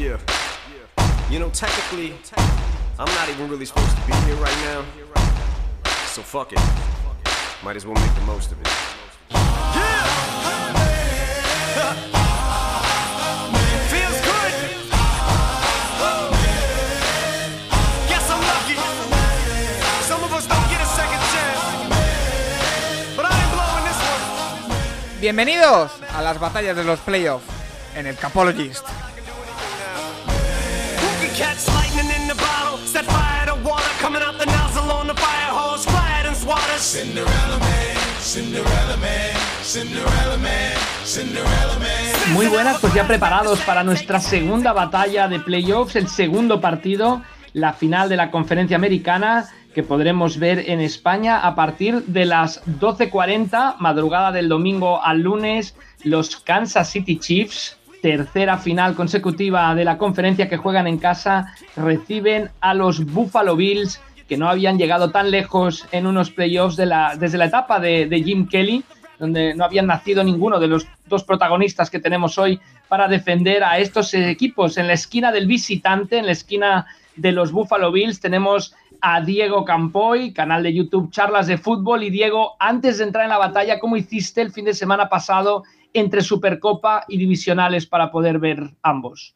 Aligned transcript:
Yeah. 0.00 0.16
You 1.28 1.38
know, 1.38 1.50
technically, 1.50 2.14
I'm 2.98 3.04
not 3.04 3.28
even 3.28 3.50
really 3.50 3.66
supposed 3.66 3.94
to 3.94 4.02
be 4.06 4.14
here 4.24 4.34
right 4.36 4.56
now. 4.64 4.82
So 6.06 6.22
fuck 6.22 6.54
it. 6.54 6.60
Might 7.62 7.76
as 7.76 7.84
well 7.84 7.96
make 8.00 8.14
the 8.14 8.22
most 8.22 8.50
of 8.50 8.58
it. 8.62 8.68
Feels 13.92 14.20
good. 14.24 14.52
Guess 18.08 18.30
I'm 18.30 18.40
lucky. 18.40 18.76
Some 20.08 20.24
of 20.24 20.32
us 20.32 20.46
don't 20.46 20.68
get 20.70 20.80
a 20.80 20.86
second 20.96 21.20
chance. 21.28 21.60
But 23.16 23.26
I 23.26 23.36
ain't 23.36 23.52
blowing 23.52 23.84
this 23.84 24.00
one. 24.08 25.20
Bienvenidos 25.20 25.92
a 26.14 26.22
las 26.22 26.40
batallas 26.40 26.74
de 26.74 26.84
los 26.84 27.00
playoffs 27.00 27.44
en 27.94 28.06
el 28.06 28.16
Capologist. 28.16 28.86
Catch 31.40 31.66
lightning 31.68 32.10
in 32.20 32.28
the 32.28 32.34
bottle? 32.34 32.76
Set 32.84 33.06
fire 33.06 33.46
to 33.46 33.54
water 33.64 33.92
coming 33.98 34.20
out 34.20 34.38
the 34.38 34.44
nozzle 34.44 34.92
on 34.92 35.06
the 35.06 35.14
fire 35.14 35.52
hose. 35.58 35.86
Fly 35.86 36.20
it 36.20 36.26
and 36.26 36.36
swat 36.36 36.68
us. 36.76 36.82
Cinderella 36.82 37.58
Man, 37.58 37.96
Cinderella 38.20 38.96
Man, 38.98 39.34
Cinderella 39.62 40.36
Man, 40.36 40.76
Cinderella 41.02 41.78
Man. 41.78 42.34
Muy 42.34 42.46
buenas, 42.48 42.78
pues 42.78 42.92
ya 42.92 43.06
preparados 43.06 43.58
para 43.60 43.82
nuestra 43.82 44.20
segunda 44.20 44.74
batalla 44.74 45.28
de 45.28 45.40
playoffs, 45.40 45.96
el 45.96 46.08
segundo 46.08 46.60
partido, 46.60 47.22
la 47.54 47.72
final 47.72 48.10
de 48.10 48.16
la 48.18 48.30
conferencia 48.30 48.76
americana 48.76 49.48
que 49.74 49.82
podremos 49.82 50.38
ver 50.38 50.68
en 50.68 50.80
España 50.80 51.40
a 51.40 51.54
partir 51.54 52.04
de 52.04 52.26
las 52.26 52.62
12.40, 52.66 53.76
madrugada 53.78 54.30
del 54.30 54.50
domingo 54.50 55.02
al 55.02 55.20
lunes, 55.20 55.74
los 56.02 56.36
Kansas 56.36 56.90
City 56.90 57.18
Chiefs, 57.18 57.78
tercera 58.02 58.58
final 58.58 58.94
consecutiva 58.94 59.74
de 59.74 59.84
la 59.84 59.98
conferencia 59.98 60.48
que 60.48 60.56
juegan 60.56 60.86
en 60.86 60.98
casa, 60.98 61.54
reciben 61.76 62.50
a 62.60 62.74
los 62.74 63.04
Buffalo 63.04 63.56
Bills 63.56 64.00
que 64.28 64.36
no 64.36 64.48
habían 64.48 64.78
llegado 64.78 65.10
tan 65.10 65.30
lejos 65.30 65.86
en 65.90 66.06
unos 66.06 66.30
playoffs 66.30 66.76
de 66.76 66.86
la, 66.86 67.16
desde 67.16 67.36
la 67.36 67.46
etapa 67.46 67.80
de, 67.80 68.06
de 68.06 68.22
Jim 68.22 68.46
Kelly, 68.46 68.84
donde 69.18 69.54
no 69.54 69.64
habían 69.64 69.86
nacido 69.86 70.22
ninguno 70.22 70.60
de 70.60 70.68
los 70.68 70.86
dos 71.06 71.24
protagonistas 71.24 71.90
que 71.90 71.98
tenemos 71.98 72.38
hoy 72.38 72.60
para 72.88 73.08
defender 73.08 73.64
a 73.64 73.78
estos 73.78 74.14
equipos. 74.14 74.78
En 74.78 74.86
la 74.86 74.92
esquina 74.92 75.32
del 75.32 75.46
visitante, 75.46 76.18
en 76.18 76.26
la 76.26 76.32
esquina 76.32 76.86
de 77.16 77.32
los 77.32 77.50
Buffalo 77.50 77.90
Bills, 77.90 78.20
tenemos 78.20 78.74
a 79.00 79.20
Diego 79.20 79.64
Campoy, 79.64 80.32
canal 80.32 80.62
de 80.62 80.74
YouTube 80.74 81.10
Charlas 81.10 81.46
de 81.46 81.58
Fútbol. 81.58 82.04
Y 82.04 82.10
Diego, 82.10 82.56
antes 82.58 82.98
de 82.98 83.04
entrar 83.04 83.24
en 83.24 83.30
la 83.30 83.38
batalla, 83.38 83.78
¿cómo 83.78 83.96
hiciste 83.96 84.42
el 84.42 84.52
fin 84.52 84.64
de 84.64 84.74
semana 84.74 85.08
pasado 85.08 85.64
entre 85.92 86.22
Supercopa 86.22 87.04
y 87.08 87.16
Divisionales 87.18 87.86
para 87.86 88.10
poder 88.10 88.38
ver 88.38 88.70
ambos? 88.82 89.34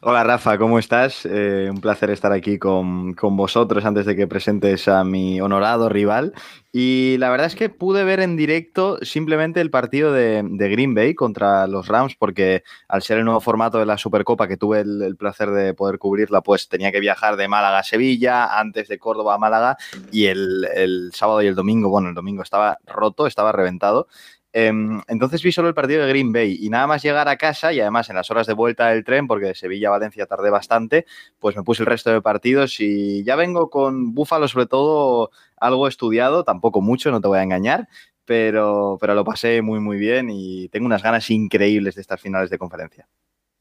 Hola 0.00 0.24
Rafa, 0.24 0.56
¿cómo 0.56 0.78
estás? 0.78 1.26
Eh, 1.26 1.68
un 1.70 1.80
placer 1.80 2.10
estar 2.10 2.32
aquí 2.32 2.58
con, 2.58 3.14
con, 3.14 3.36
vosotros 3.36 3.84
antes 3.84 4.06
de 4.06 4.16
que 4.16 4.26
presentes 4.26 4.88
a 4.88 5.04
mi 5.04 5.40
honorado 5.40 5.88
rival. 5.88 6.32
Y 6.72 7.16
la 7.18 7.30
verdad 7.30 7.46
es 7.46 7.54
que 7.54 7.68
pude 7.68 8.04
ver 8.04 8.20
en 8.20 8.36
directo 8.36 8.98
simplemente 9.02 9.60
el 9.60 9.70
partido 9.70 10.12
de, 10.12 10.42
Green 10.42 10.94
Bay 10.94 11.14
contra 11.14 11.66
los 11.66 11.88
Rams, 11.88 12.14
porque 12.16 12.62
al 12.88 13.02
ser 13.02 13.18
el 13.18 13.24
nuevo 13.24 13.40
formato 13.40 13.78
de 13.78 13.86
la 13.86 13.98
Supercopa, 13.98 14.48
que 14.48 14.56
tuve 14.56 14.80
el, 14.80 15.02
el, 15.02 15.16
placer 15.16 15.50
de 15.50 15.74
poder 15.74 15.98
cubrirla, 15.98 16.40
pues 16.40 16.68
tenía 16.68 16.92
que 16.92 17.00
viajar 17.00 17.36
de 17.36 17.48
Málaga 17.48 17.80
a 17.80 17.84
Sevilla, 17.84 18.58
antes 18.58 18.88
de 18.88 18.98
Córdoba 18.98 19.34
a 19.34 19.38
Málaga, 19.38 19.76
y 20.12 20.26
el, 20.26 20.66
el 20.74 21.10
sábado 21.12 21.42
y 21.42 21.46
el 21.46 21.54
domingo, 21.54 21.88
bueno, 21.88 22.08
el 22.08 22.14
domingo 22.14 22.42
estaba 22.42 22.78
roto, 22.86 23.26
estaba 23.26 23.52
reventado. 23.52 24.08
Entonces 24.52 25.42
vi 25.42 25.52
solo 25.52 25.68
el 25.68 25.74
partido 25.74 26.02
de 26.02 26.08
Green 26.08 26.32
Bay 26.32 26.56
y 26.60 26.70
nada 26.70 26.86
más 26.86 27.02
llegar 27.02 27.28
a 27.28 27.36
casa 27.36 27.72
y 27.72 27.80
además 27.80 28.08
en 28.08 28.16
las 28.16 28.30
horas 28.30 28.46
de 28.46 28.54
vuelta 28.54 28.88
del 28.88 29.04
tren, 29.04 29.26
porque 29.26 29.46
de 29.46 29.54
Sevilla 29.54 29.88
a 29.88 29.92
Valencia 29.92 30.26
tardé 30.26 30.50
bastante, 30.50 31.06
pues 31.38 31.56
me 31.56 31.62
puse 31.62 31.82
el 31.82 31.86
resto 31.86 32.10
de 32.10 32.22
partidos 32.22 32.80
y 32.80 33.22
ya 33.24 33.36
vengo 33.36 33.70
con 33.70 34.14
Búfalo 34.14 34.48
sobre 34.48 34.66
todo 34.66 35.30
algo 35.56 35.86
estudiado, 35.86 36.44
tampoco 36.44 36.80
mucho, 36.80 37.10
no 37.10 37.20
te 37.20 37.28
voy 37.28 37.38
a 37.38 37.42
engañar, 37.42 37.88
pero, 38.24 38.96
pero 39.00 39.14
lo 39.14 39.24
pasé 39.24 39.62
muy 39.62 39.80
muy 39.80 39.98
bien 39.98 40.28
y 40.30 40.68
tengo 40.68 40.86
unas 40.86 41.02
ganas 41.02 41.30
increíbles 41.30 41.94
de 41.94 42.00
estas 42.00 42.20
finales 42.20 42.50
de 42.50 42.58
conferencia. 42.58 43.06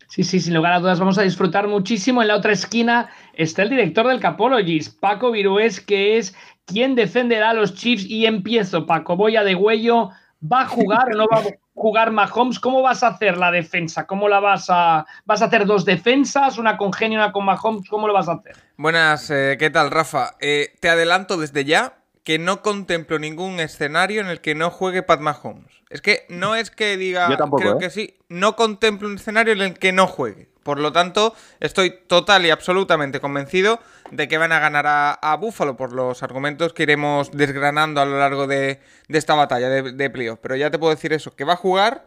Sí, 0.10 0.24
sí, 0.24 0.40
sin 0.40 0.54
lugar 0.54 0.72
a 0.72 0.80
dudas 0.80 1.00
vamos 1.00 1.18
a 1.18 1.24
disfrutar 1.24 1.68
muchísimo. 1.68 2.22
En 2.22 2.30
la 2.30 2.38
otra 2.38 2.54
esquina 2.54 3.10
está 3.34 3.64
el 3.64 3.70
director 3.70 4.08
del 4.08 4.22
Capologist, 4.22 4.98
Paco 5.02 5.32
Virués, 5.32 5.82
que 5.82 6.18
es 6.18 6.34
quien 6.66 6.96
defenderá 6.96 7.50
a 7.50 7.54
los 7.54 7.76
Chiefs 7.76 8.06
y 8.06 8.26
empiezo, 8.26 8.86
Paco, 8.86 9.18
voy 9.18 9.36
a 9.36 9.44
de 9.44 9.56
huello. 9.56 10.12
¿Va 10.42 10.62
a 10.62 10.68
jugar 10.68 11.10
o 11.14 11.18
no 11.18 11.28
va 11.28 11.40
a 11.40 11.44
jugar 11.74 12.12
Mahomes? 12.12 12.60
¿Cómo 12.60 12.82
vas 12.82 13.04
a 13.04 13.08
hacer 13.08 13.38
la 13.38 13.52
defensa? 13.52 14.06
¿Cómo 14.06 14.30
la 14.30 14.40
vas 14.40 14.68
a. 14.70 15.06
¿Vas 15.26 15.42
a 15.42 15.46
hacer 15.46 15.66
dos 15.66 15.86
defensas? 15.86 16.58
¿Una 16.58 16.78
con 16.78 16.94
Genio, 16.94 17.18
una 17.18 17.32
con 17.32 17.46
Mahomes? 17.46 17.90
¿Cómo 17.90 18.08
lo 18.08 18.14
vas 18.14 18.30
a 18.30 18.34
hacer? 18.34 18.56
Buenas, 18.78 19.30
eh, 19.32 19.58
¿qué 19.58 19.70
tal, 19.70 19.90
Rafa? 19.90 20.36
Eh, 20.40 20.76
te 20.80 20.90
adelanto 20.90 21.38
desde 21.38 21.66
ya 21.66 21.98
que 22.24 22.40
no 22.40 22.62
contemplo 22.62 23.20
ningún 23.20 23.60
escenario 23.60 24.22
en 24.22 24.28
el 24.28 24.42
que 24.42 24.54
no 24.54 24.70
juegue 24.70 25.02
Pat 25.02 25.22
Mahomes. 25.22 25.72
Es 25.90 26.02
que 26.02 26.26
no 26.30 26.56
es 26.56 26.70
que 26.72 26.98
diga. 26.98 27.30
Yo 27.30 27.38
tampoco, 27.38 27.62
creo 27.62 27.76
¿eh? 27.76 27.80
que 27.80 27.90
sí. 27.90 28.18
No 28.28 28.56
contemplo 28.56 29.08
un 29.08 29.16
escenario 29.16 29.54
en 29.54 29.62
el 29.62 29.80
que 29.80 29.94
no 29.94 30.08
juegue. 30.08 30.50
Por 30.68 30.80
lo 30.82 30.92
tanto, 30.92 31.34
estoy 31.62 31.94
total 32.08 32.46
y 32.46 32.50
absolutamente 32.50 33.22
convencido 33.22 33.80
de 34.12 34.28
que 34.28 34.38
van 34.38 34.52
a 34.52 34.60
ganar 34.60 34.86
a, 34.86 35.14
a 35.14 35.38
Buffalo 35.38 35.78
por 35.78 35.94
los 35.94 36.24
argumentos 36.24 36.74
que 36.74 36.84
iremos 36.84 37.32
desgranando 37.32 38.02
a 38.02 38.06
lo 38.06 38.20
largo 38.20 38.48
de, 38.48 38.82
de 39.08 39.18
esta 39.18 39.34
batalla 39.34 39.70
de, 39.70 39.94
de 39.94 40.10
playoff. 40.10 40.40
Pero 40.42 40.58
ya 40.58 40.70
te 40.70 40.78
puedo 40.78 40.94
decir 40.94 41.14
eso, 41.14 41.34
que 41.34 41.46
va 41.46 41.54
a 41.54 41.56
jugar 41.56 42.04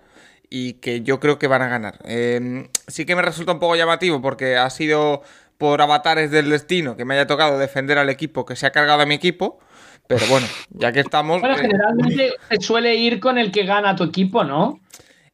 y 0.50 0.74
que 0.74 1.00
yo 1.00 1.20
creo 1.20 1.38
que 1.38 1.46
van 1.46 1.62
a 1.62 1.68
ganar. 1.68 2.00
Eh, 2.04 2.68
sí 2.86 3.06
que 3.06 3.16
me 3.16 3.22
resulta 3.22 3.52
un 3.52 3.60
poco 3.60 3.76
llamativo 3.76 4.20
porque 4.20 4.58
ha 4.58 4.68
sido 4.68 5.22
por 5.56 5.80
avatares 5.80 6.30
del 6.30 6.50
destino 6.50 6.98
que 6.98 7.06
me 7.06 7.14
haya 7.14 7.26
tocado 7.26 7.56
defender 7.56 7.96
al 7.96 8.10
equipo 8.10 8.44
que 8.44 8.56
se 8.56 8.66
ha 8.66 8.72
cargado 8.72 9.00
a 9.00 9.06
mi 9.06 9.14
equipo. 9.14 9.58
Pero 10.06 10.26
bueno, 10.26 10.46
ya 10.68 10.92
que 10.92 11.00
estamos... 11.00 11.40
Bueno, 11.40 11.56
generalmente 11.56 12.34
se 12.50 12.60
suele 12.60 12.94
ir 12.96 13.20
con 13.20 13.38
el 13.38 13.52
que 13.52 13.64
gana 13.64 13.96
tu 13.96 14.04
equipo, 14.04 14.44
¿no? 14.44 14.80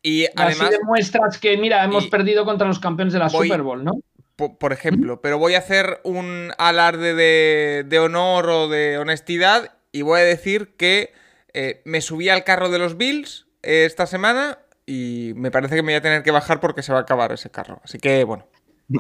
Y 0.07 0.25
además. 0.37 0.61
Así 0.61 0.79
demuestras 0.79 1.37
que, 1.37 1.57
mira, 1.57 1.83
hemos 1.83 2.07
perdido 2.07 2.45
contra 2.45 2.69
los 2.69 2.79
campeones 2.79 3.13
de 3.13 3.19
la 3.19 3.27
voy, 3.27 3.49
Super 3.49 3.63
Bowl, 3.63 3.83
¿no? 3.83 3.95
Por, 4.37 4.57
por 4.57 4.73
ejemplo, 4.73 5.21
pero 5.21 5.37
voy 5.37 5.55
a 5.55 5.59
hacer 5.59 6.01
un 6.05 6.53
alarde 6.59 7.13
de, 7.13 7.85
de, 7.85 7.99
honor 7.99 8.49
o 8.49 8.69
de 8.69 8.99
honestidad 8.99 9.73
y 9.91 10.03
voy 10.03 10.21
a 10.21 10.23
decir 10.23 10.77
que 10.77 11.13
eh, 11.55 11.83
me 11.85 12.01
subí 12.01 12.29
al 12.29 12.45
carro 12.45 12.69
de 12.69 12.79
los 12.79 12.97
Bills 12.97 13.49
eh, 13.65 13.85
esta 13.85 14.07
semana 14.07 14.59
y 14.87 15.33
me 15.35 15.51
parece 15.51 15.75
que 15.75 15.83
me 15.83 15.91
voy 15.91 15.99
a 15.99 16.03
tener 16.03 16.23
que 16.23 16.31
bajar 16.31 16.61
porque 16.61 16.85
se 16.85 16.93
va 16.93 17.01
a 17.01 17.03
acabar 17.03 17.33
ese 17.33 17.51
carro. 17.51 17.81
Así 17.83 17.99
que, 17.99 18.23
bueno. 18.23 18.47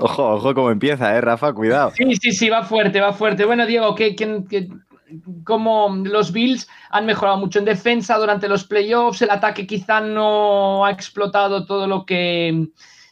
Ojo, 0.00 0.28
ojo 0.34 0.54
cómo 0.54 0.72
empieza, 0.72 1.16
¿eh, 1.16 1.20
Rafa? 1.20 1.52
Cuidado. 1.52 1.92
Sí, 1.94 2.16
sí, 2.16 2.32
sí, 2.32 2.48
va 2.48 2.64
fuerte, 2.64 3.00
va 3.00 3.12
fuerte. 3.12 3.44
Bueno, 3.44 3.64
Diego, 3.64 3.94
¿qué, 3.94 4.16
qué, 4.16 4.42
qué 4.50 4.70
como 5.44 5.94
los 6.04 6.32
Bills 6.32 6.68
han 6.90 7.06
mejorado 7.06 7.38
mucho 7.38 7.58
en 7.58 7.64
defensa 7.64 8.18
durante 8.18 8.48
los 8.48 8.64
playoffs, 8.64 9.22
el 9.22 9.30
ataque 9.30 9.66
quizá 9.66 10.00
no 10.00 10.84
ha 10.84 10.90
explotado 10.90 11.64
todo 11.66 11.86
lo 11.86 12.04
que 12.04 12.68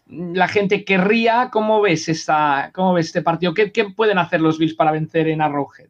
la 0.07 0.49
gente 0.49 0.85
querría. 0.85 1.51
¿Cómo 1.53 1.81
ves, 1.81 2.09
esta, 2.09 2.71
cómo 2.75 2.95
ves 2.95 3.07
este 3.07 3.23
partido? 3.23 3.55
¿Qué, 3.55 3.73
¿Qué, 3.73 3.85
pueden 3.85 4.19
hacer 4.19 4.41
los 4.41 4.59
Bills 4.59 4.75
para 4.75 4.93
vencer 4.93 5.29
en 5.29 5.41
Arrowhead? 5.41 5.89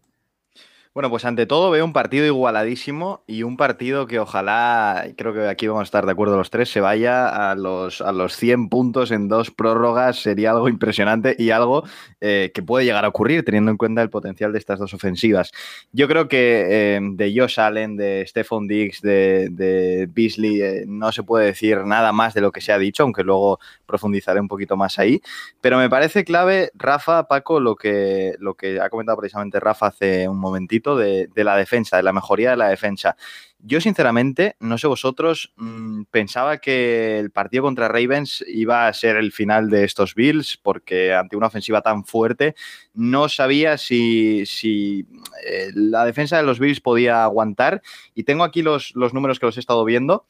Bueno, 0.94 1.10
pues 1.10 1.24
ante 1.24 1.44
todo 1.44 1.72
veo 1.72 1.84
un 1.84 1.92
partido 1.92 2.24
igualadísimo 2.24 3.24
y 3.26 3.42
un 3.42 3.56
partido 3.56 4.06
que 4.06 4.20
ojalá, 4.20 5.08
creo 5.16 5.34
que 5.34 5.48
aquí 5.48 5.66
vamos 5.66 5.80
a 5.80 5.82
estar 5.82 6.06
de 6.06 6.12
acuerdo 6.12 6.36
los 6.36 6.50
tres, 6.50 6.70
se 6.70 6.80
vaya 6.80 7.50
a 7.50 7.56
los, 7.56 8.00
a 8.00 8.12
los 8.12 8.36
100 8.36 8.68
puntos 8.68 9.10
en 9.10 9.26
dos 9.26 9.50
prórrogas. 9.50 10.22
Sería 10.22 10.52
algo 10.52 10.68
impresionante 10.68 11.34
y 11.36 11.50
algo 11.50 11.82
eh, 12.20 12.52
que 12.54 12.62
puede 12.62 12.84
llegar 12.84 13.04
a 13.04 13.08
ocurrir 13.08 13.44
teniendo 13.44 13.72
en 13.72 13.76
cuenta 13.76 14.02
el 14.02 14.08
potencial 14.08 14.52
de 14.52 14.60
estas 14.60 14.78
dos 14.78 14.94
ofensivas. 14.94 15.50
Yo 15.90 16.06
creo 16.06 16.28
que 16.28 16.64
eh, 16.68 17.00
de 17.02 17.34
Josh 17.36 17.58
Allen, 17.58 17.96
de 17.96 18.24
Stephon 18.28 18.68
Diggs, 18.68 19.02
de, 19.02 20.08
Beasley, 20.14 20.62
eh, 20.62 20.84
no 20.86 21.10
se 21.10 21.24
puede 21.24 21.46
decir 21.46 21.84
nada 21.84 22.12
más 22.12 22.34
de 22.34 22.40
lo 22.40 22.52
que 22.52 22.60
se 22.60 22.70
ha 22.70 22.78
dicho, 22.78 23.02
aunque 23.02 23.24
luego 23.24 23.58
profundizaré 23.84 24.38
un 24.38 24.46
poquito 24.46 24.76
más 24.76 25.00
ahí. 25.00 25.20
Pero 25.60 25.76
me 25.76 25.90
parece 25.90 26.22
clave, 26.22 26.70
Rafa, 26.74 27.26
Paco, 27.26 27.58
lo 27.58 27.74
que, 27.74 28.36
lo 28.38 28.54
que 28.54 28.80
ha 28.80 28.88
comentado 28.90 29.18
precisamente 29.18 29.58
Rafa 29.58 29.88
hace 29.88 30.28
un 30.28 30.38
momentito 30.38 30.83
de, 30.96 31.28
la 31.36 31.56
defensa, 31.56 31.96
de 31.96 32.02
la 32.02 32.12
mejoría 32.12 32.50
de 32.50 32.56
la 32.56 32.68
defensa. 32.68 33.16
Yo, 33.58 33.80
sinceramente, 33.80 34.56
no 34.60 34.76
sé 34.76 34.86
vosotros, 34.86 35.52
mmm, 35.56 36.02
pensaba 36.10 36.58
que 36.58 37.18
el 37.18 37.30
partido 37.30 37.62
contra 37.62 37.88
Ravens 37.88 38.44
iba 38.46 38.86
a 38.86 38.92
ser 38.92 39.16
el 39.16 39.32
final 39.32 39.70
de 39.70 39.84
estos 39.84 40.14
Bills, 40.14 40.58
porque 40.62 41.14
ante 41.14 41.36
una 41.36 41.46
ofensiva 41.46 41.80
tan 41.80 42.04
fuerte, 42.04 42.54
no 42.92 43.30
sabía 43.30 43.78
si, 43.78 44.44
si 44.44 45.06
eh, 45.46 45.70
la 45.74 46.04
defensa 46.04 46.36
de 46.36 46.42
los 46.42 46.58
Bills 46.58 46.80
podía 46.80 47.24
aguantar. 47.24 47.80
Y 48.14 48.24
tengo 48.24 48.44
aquí 48.44 48.62
los, 48.62 48.94
los 48.94 49.14
números 49.14 49.40
que 49.40 49.46
los 49.46 49.56
he 49.56 49.60
estado 49.60 49.84
viendo 49.84 50.26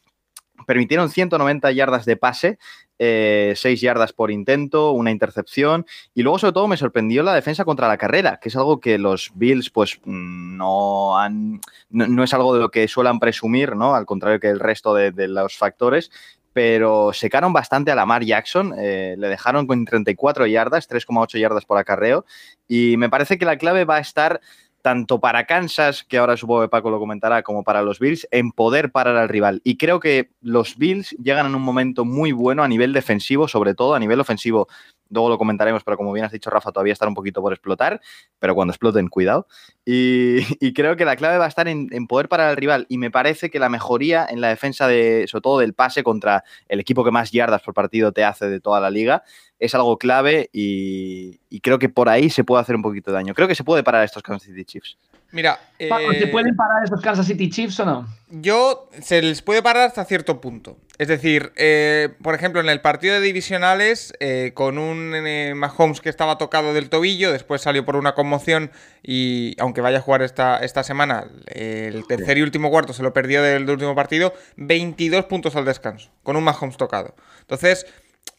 permitieron 0.66 1.10
190 1.10 1.70
yardas 1.72 2.04
de 2.04 2.16
pase, 2.16 2.58
eh, 2.98 3.54
6 3.56 3.80
yardas 3.80 4.12
por 4.12 4.30
intento, 4.30 4.92
una 4.92 5.10
intercepción 5.10 5.86
y 6.14 6.22
luego 6.22 6.38
sobre 6.38 6.52
todo 6.52 6.68
me 6.68 6.76
sorprendió 6.76 7.22
la 7.22 7.34
defensa 7.34 7.64
contra 7.64 7.88
la 7.88 7.98
carrera, 7.98 8.38
que 8.40 8.48
es 8.48 8.56
algo 8.56 8.80
que 8.80 8.98
los 8.98 9.32
Bills 9.34 9.70
pues 9.70 10.00
no 10.04 11.18
han, 11.18 11.60
no, 11.90 12.06
no 12.06 12.24
es 12.24 12.34
algo 12.34 12.54
de 12.54 12.60
lo 12.60 12.70
que 12.70 12.86
suelen 12.88 13.18
presumir, 13.18 13.76
¿no? 13.76 13.94
Al 13.94 14.06
contrario 14.06 14.40
que 14.40 14.48
el 14.48 14.60
resto 14.60 14.94
de, 14.94 15.10
de 15.10 15.28
los 15.28 15.56
factores 15.56 16.10
pero 16.54 17.12
secaron 17.12 17.52
bastante 17.52 17.90
a 17.90 17.96
Lamar 17.96 18.24
Jackson, 18.24 18.74
eh, 18.78 19.16
le 19.18 19.28
dejaron 19.28 19.66
con 19.66 19.84
34 19.84 20.46
yardas, 20.46 20.88
3,8 20.88 21.38
yardas 21.38 21.64
por 21.66 21.76
acarreo, 21.78 22.24
y 22.68 22.96
me 22.96 23.10
parece 23.10 23.36
que 23.38 23.44
la 23.44 23.58
clave 23.58 23.84
va 23.84 23.96
a 23.96 24.00
estar 24.00 24.40
tanto 24.84 25.18
para 25.18 25.46
Kansas, 25.46 26.04
que 26.04 26.18
ahora 26.18 26.36
supongo 26.36 26.60
que 26.60 26.68
Paco 26.68 26.90
lo 26.90 26.98
comentará, 26.98 27.42
como 27.42 27.64
para 27.64 27.80
los 27.80 27.98
Bills, 27.98 28.28
en 28.30 28.52
poder 28.52 28.92
parar 28.92 29.16
al 29.16 29.30
rival. 29.30 29.62
Y 29.64 29.78
creo 29.78 29.98
que 29.98 30.28
los 30.42 30.76
Bills 30.76 31.12
llegan 31.12 31.46
en 31.46 31.54
un 31.54 31.62
momento 31.62 32.04
muy 32.04 32.32
bueno 32.32 32.62
a 32.62 32.68
nivel 32.68 32.92
defensivo, 32.92 33.48
sobre 33.48 33.74
todo 33.74 33.94
a 33.94 33.98
nivel 33.98 34.20
ofensivo 34.20 34.68
luego 35.14 35.30
lo 35.30 35.38
comentaremos, 35.38 35.82
pero 35.84 35.96
como 35.96 36.12
bien 36.12 36.26
has 36.26 36.32
dicho, 36.32 36.50
Rafa, 36.50 36.72
todavía 36.72 36.92
está 36.92 37.08
un 37.08 37.14
poquito 37.14 37.40
por 37.40 37.52
explotar, 37.52 38.00
pero 38.38 38.54
cuando 38.54 38.72
exploten, 38.72 39.08
cuidado. 39.08 39.46
Y, 39.84 40.72
creo 40.74 40.96
que 40.96 41.04
la 41.04 41.16
clave 41.16 41.38
va 41.38 41.44
a 41.44 41.48
estar 41.48 41.68
en, 41.68 41.88
poder 42.06 42.28
parar 42.28 42.50
al 42.50 42.56
rival. 42.56 42.86
Y 42.88 42.98
me 42.98 43.10
parece 43.10 43.50
que 43.50 43.58
la 43.58 43.68
mejoría 43.68 44.26
en 44.28 44.40
la 44.40 44.48
defensa, 44.48 44.88
de, 44.88 45.26
sobre 45.28 45.42
todo 45.42 45.58
del 45.60 45.72
pase 45.72 46.02
contra 46.02 46.44
el 46.68 46.80
equipo 46.80 47.04
que 47.04 47.10
más 47.10 47.30
yardas 47.30 47.62
por 47.62 47.74
partido 47.74 48.12
te 48.12 48.24
hace 48.24 48.48
de 48.48 48.60
toda 48.60 48.80
la 48.80 48.90
liga, 48.90 49.22
es 49.58 49.74
algo 49.74 49.96
clave 49.96 50.50
y, 50.52 51.38
creo 51.60 51.78
que 51.78 51.88
por 51.88 52.08
ahí 52.08 52.28
se 52.28 52.44
puede 52.44 52.60
hacer 52.60 52.76
un 52.76 52.82
poquito 52.82 53.10
de 53.10 53.16
daño. 53.16 53.34
Creo 53.34 53.48
que 53.48 53.54
se 53.54 53.64
puede 53.64 53.82
parar 53.82 54.04
estos 54.04 54.22
Kansas 54.22 54.48
City 54.48 54.64
Chiefs. 54.64 54.98
Mira, 55.32 55.58
¿se 55.78 55.88
eh, 55.88 56.26
pueden 56.28 56.54
parar 56.54 56.84
esos 56.84 57.00
Kansas 57.00 57.26
City 57.26 57.50
Chiefs 57.50 57.80
o 57.80 57.84
no? 57.84 58.06
Yo 58.30 58.88
se 59.00 59.20
les 59.22 59.42
puede 59.42 59.62
parar 59.62 59.88
hasta 59.88 60.04
cierto 60.04 60.40
punto. 60.40 60.76
Es 60.96 61.08
decir, 61.08 61.52
eh, 61.56 62.10
por 62.22 62.36
ejemplo, 62.36 62.60
en 62.60 62.68
el 62.68 62.80
partido 62.80 63.14
de 63.14 63.20
divisionales, 63.20 64.12
eh, 64.20 64.52
con 64.54 64.78
un 64.78 65.12
eh, 65.14 65.54
Mahomes 65.56 66.00
que 66.00 66.08
estaba 66.08 66.38
tocado 66.38 66.72
del 66.72 66.88
tobillo, 66.88 67.32
después 67.32 67.62
salió 67.62 67.84
por 67.84 67.96
una 67.96 68.14
conmoción 68.14 68.70
y 69.02 69.56
aunque 69.58 69.80
vaya 69.80 69.98
a 69.98 70.00
jugar 70.00 70.22
esta, 70.22 70.58
esta 70.58 70.84
semana, 70.84 71.26
el 71.46 72.06
tercer 72.06 72.38
y 72.38 72.42
último 72.42 72.70
cuarto 72.70 72.92
se 72.92 73.02
lo 73.02 73.12
perdió 73.12 73.42
del, 73.42 73.66
del 73.66 73.74
último 73.74 73.96
partido, 73.96 74.34
22 74.56 75.24
puntos 75.24 75.56
al 75.56 75.64
descanso, 75.64 76.10
con 76.22 76.36
un 76.36 76.44
Mahomes 76.44 76.76
tocado. 76.76 77.16
Entonces, 77.40 77.86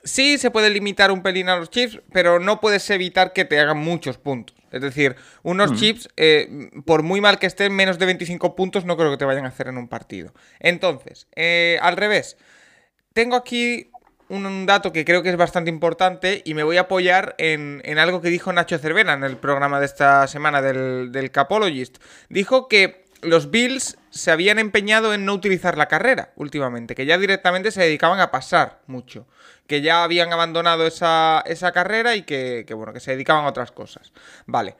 sí 0.05 0.37
se 0.37 0.49
puede 0.49 0.69
limitar 0.69 1.11
un 1.11 1.23
pelín 1.23 1.49
a 1.49 1.57
los 1.57 1.69
Chiefs, 1.69 1.99
pero 2.13 2.39
no 2.39 2.61
puedes 2.61 2.89
evitar 2.89 3.33
que 3.33 3.43
te 3.43 3.59
hagan 3.59 3.79
muchos 3.79 4.17
puntos. 4.17 4.55
Es 4.75 4.81
decir, 4.81 5.15
unos 5.41 5.73
Chiefs, 5.73 6.09
eh, 6.17 6.69
por 6.85 7.01
muy 7.01 7.21
mal 7.21 7.39
que 7.39 7.47
estén, 7.47 7.73
menos 7.73 7.97
de 7.97 8.05
25 8.05 8.55
puntos 8.55 8.83
no 8.83 8.97
creo 8.97 9.09
que 9.09 9.17
te 9.17 9.23
vayan 9.23 9.45
a 9.45 9.47
hacer 9.47 9.69
en 9.69 9.77
un 9.77 9.87
partido. 9.87 10.33
Entonces, 10.59 11.27
eh, 11.33 11.79
al 11.81 11.95
revés, 11.95 12.35
tengo 13.13 13.37
aquí 13.37 13.89
un, 14.27 14.45
un 14.45 14.65
dato 14.65 14.91
que 14.91 15.05
creo 15.05 15.23
que 15.23 15.29
es 15.29 15.37
bastante 15.37 15.69
importante 15.69 16.41
y 16.43 16.55
me 16.55 16.63
voy 16.63 16.75
a 16.75 16.81
apoyar 16.81 17.35
en, 17.37 17.81
en 17.85 17.99
algo 17.99 18.21
que 18.21 18.29
dijo 18.29 18.51
Nacho 18.51 18.77
Cervera 18.77 19.13
en 19.13 19.23
el 19.23 19.37
programa 19.37 19.79
de 19.79 19.85
esta 19.85 20.27
semana 20.27 20.61
del, 20.61 21.13
del 21.13 21.31
Capologist. 21.31 21.99
Dijo 22.27 22.67
que 22.67 23.05
los 23.21 23.51
Bills 23.51 23.97
se 24.15 24.31
habían 24.31 24.59
empeñado 24.59 25.13
en 25.13 25.25
no 25.25 25.33
utilizar 25.33 25.77
la 25.77 25.89
carrera 25.89 26.31
últimamente, 26.37 26.95
que 26.95 27.05
ya 27.05 27.17
directamente 27.17 27.69
se 27.69 27.81
dedicaban 27.81 28.21
a 28.21 28.31
pasar 28.31 28.79
mucho, 28.87 29.27
que 29.67 29.81
ya 29.81 30.05
habían 30.05 30.31
abandonado 30.31 30.87
esa, 30.87 31.43
esa 31.45 31.73
carrera 31.73 32.15
y 32.15 32.21
que, 32.21 32.65
bueno, 32.73 32.93
que 32.93 33.01
se 33.01 33.11
dedicaban 33.11 33.43
a 33.43 33.49
otras 33.49 33.73
cosas. 33.73 34.13
Vale. 34.45 34.77